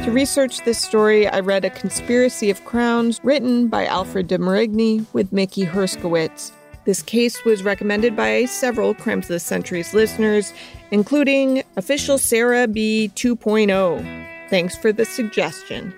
To 0.09 0.14
research 0.14 0.62
this 0.62 0.80
story, 0.80 1.28
I 1.28 1.40
read 1.40 1.66
A 1.66 1.70
Conspiracy 1.70 2.48
of 2.48 2.64
Crowns, 2.64 3.20
written 3.22 3.68
by 3.68 3.84
Alfred 3.84 4.26
de 4.26 4.38
Marigny 4.38 5.04
with 5.12 5.34
Mickey 5.34 5.66
Herskowitz. 5.66 6.50
This 6.86 7.02
case 7.02 7.44
was 7.44 7.62
recommended 7.62 8.16
by 8.16 8.46
several 8.46 8.94
Crimes 8.94 9.26
of 9.26 9.34
the 9.34 9.38
Centuries 9.38 9.92
listeners, 9.92 10.54
including 10.90 11.62
official 11.76 12.16
Sarah 12.16 12.66
B 12.66 13.12
2.0. 13.16 14.48
Thanks 14.48 14.74
for 14.78 14.94
the 14.94 15.04
suggestion. 15.04 15.92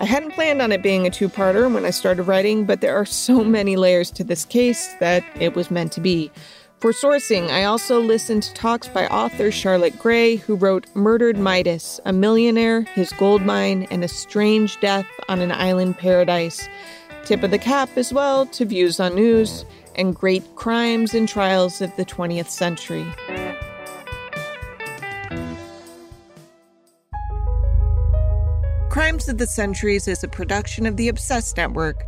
I 0.00 0.06
hadn't 0.06 0.32
planned 0.32 0.60
on 0.60 0.72
it 0.72 0.82
being 0.82 1.06
a 1.06 1.10
two 1.10 1.28
parter 1.28 1.72
when 1.72 1.84
I 1.84 1.90
started 1.90 2.24
writing, 2.24 2.64
but 2.64 2.80
there 2.80 2.96
are 2.96 3.06
so 3.06 3.44
many 3.44 3.76
layers 3.76 4.10
to 4.10 4.24
this 4.24 4.44
case 4.44 4.92
that 4.98 5.22
it 5.38 5.54
was 5.54 5.70
meant 5.70 5.92
to 5.92 6.00
be. 6.00 6.32
For 6.80 6.92
sourcing, 6.92 7.48
I 7.48 7.64
also 7.64 7.98
listened 8.00 8.42
to 8.42 8.52
talks 8.52 8.86
by 8.86 9.06
author 9.06 9.50
Charlotte 9.50 9.98
Gray, 9.98 10.36
who 10.36 10.56
wrote 10.56 10.86
Murdered 10.94 11.38
Midas, 11.38 12.00
a 12.04 12.12
millionaire, 12.12 12.82
his 12.82 13.12
gold 13.12 13.40
mine, 13.40 13.86
and 13.90 14.04
a 14.04 14.08
strange 14.08 14.78
death 14.80 15.06
on 15.30 15.40
an 15.40 15.52
island 15.52 15.96
paradise. 15.96 16.68
Tip 17.24 17.42
of 17.42 17.50
the 17.50 17.58
cap 17.58 17.88
as 17.96 18.12
well 18.12 18.44
to 18.46 18.66
Views 18.66 19.00
on 19.00 19.14
News 19.14 19.64
and 19.94 20.14
Great 20.14 20.44
Crimes 20.54 21.14
and 21.14 21.26
Trials 21.26 21.80
of 21.80 21.96
the 21.96 22.04
20th 22.04 22.50
Century. 22.50 23.06
Crimes 28.90 29.30
of 29.30 29.38
the 29.38 29.46
Centuries 29.46 30.06
is 30.08 30.22
a 30.22 30.28
production 30.28 30.84
of 30.84 30.98
the 30.98 31.08
Obsessed 31.08 31.56
Network. 31.56 32.04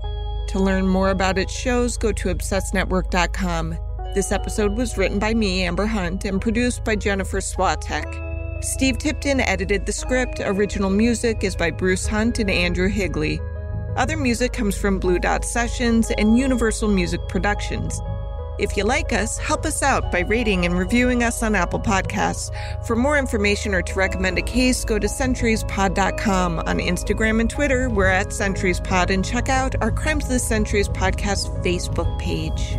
To 0.49 0.59
learn 0.59 0.87
more 0.87 1.09
about 1.09 1.39
its 1.39 1.53
shows, 1.53 1.97
go 1.97 2.13
to 2.13 2.35
obsessednetwork.com. 2.35 3.88
This 4.15 4.33
episode 4.33 4.75
was 4.75 4.97
written 4.97 5.19
by 5.19 5.35
me, 5.35 5.65
Amber 5.65 5.85
Hunt, 5.85 6.25
and 6.25 6.41
produced 6.41 6.83
by 6.83 6.97
Jennifer 6.97 7.39
Swatek. 7.39 8.65
Steve 8.65 8.97
Tipton 8.97 9.39
edited 9.39 9.85
the 9.85 9.93
script. 9.93 10.41
Original 10.41 10.89
music 10.89 11.45
is 11.45 11.55
by 11.55 11.71
Bruce 11.71 12.07
Hunt 12.07 12.39
and 12.39 12.51
Andrew 12.51 12.89
Higley. 12.89 13.39
Other 13.97 14.17
music 14.17 14.55
comes 14.55 14.77
from 14.79 14.99
Blue 14.99 15.19
Dot 15.19 15.45
Sessions 15.45 16.11
and 16.17 16.39
Universal 16.39 16.89
Music 16.89 17.21
Productions. 17.29 18.01
If 18.59 18.79
you 18.79 18.85
like 18.85 19.13
us, 19.13 19.37
help 19.37 19.67
us 19.67 19.83
out 19.83 20.11
by 20.11 20.21
rating 20.21 20.65
and 20.65 20.77
reviewing 20.77 21.23
us 21.23 21.43
on 21.43 21.55
Apple 21.55 21.79
Podcasts. 21.79 22.51
For 22.87 22.97
more 22.97 23.19
information 23.19 23.75
or 23.75 23.83
to 23.83 23.95
recommend 23.95 24.39
a 24.39 24.43
case, 24.43 24.87
go 24.87 24.99
to 24.99 25.07
centuriespod.com. 25.07 26.61
On 26.61 26.79
Instagram 26.79 27.41
and 27.43 27.51
Twitter, 27.51 27.91
we're 27.91 28.07
at 28.07 28.29
centuriespod, 28.29 29.11
and 29.11 29.25
check 29.25 29.51
out 29.51 29.75
our 29.83 29.93
Crimes 29.93 30.25
of 30.25 30.31
the 30.31 30.39
Centuries 30.39 30.89
podcast 30.89 31.63
Facebook 31.63 32.19
page. 32.19 32.79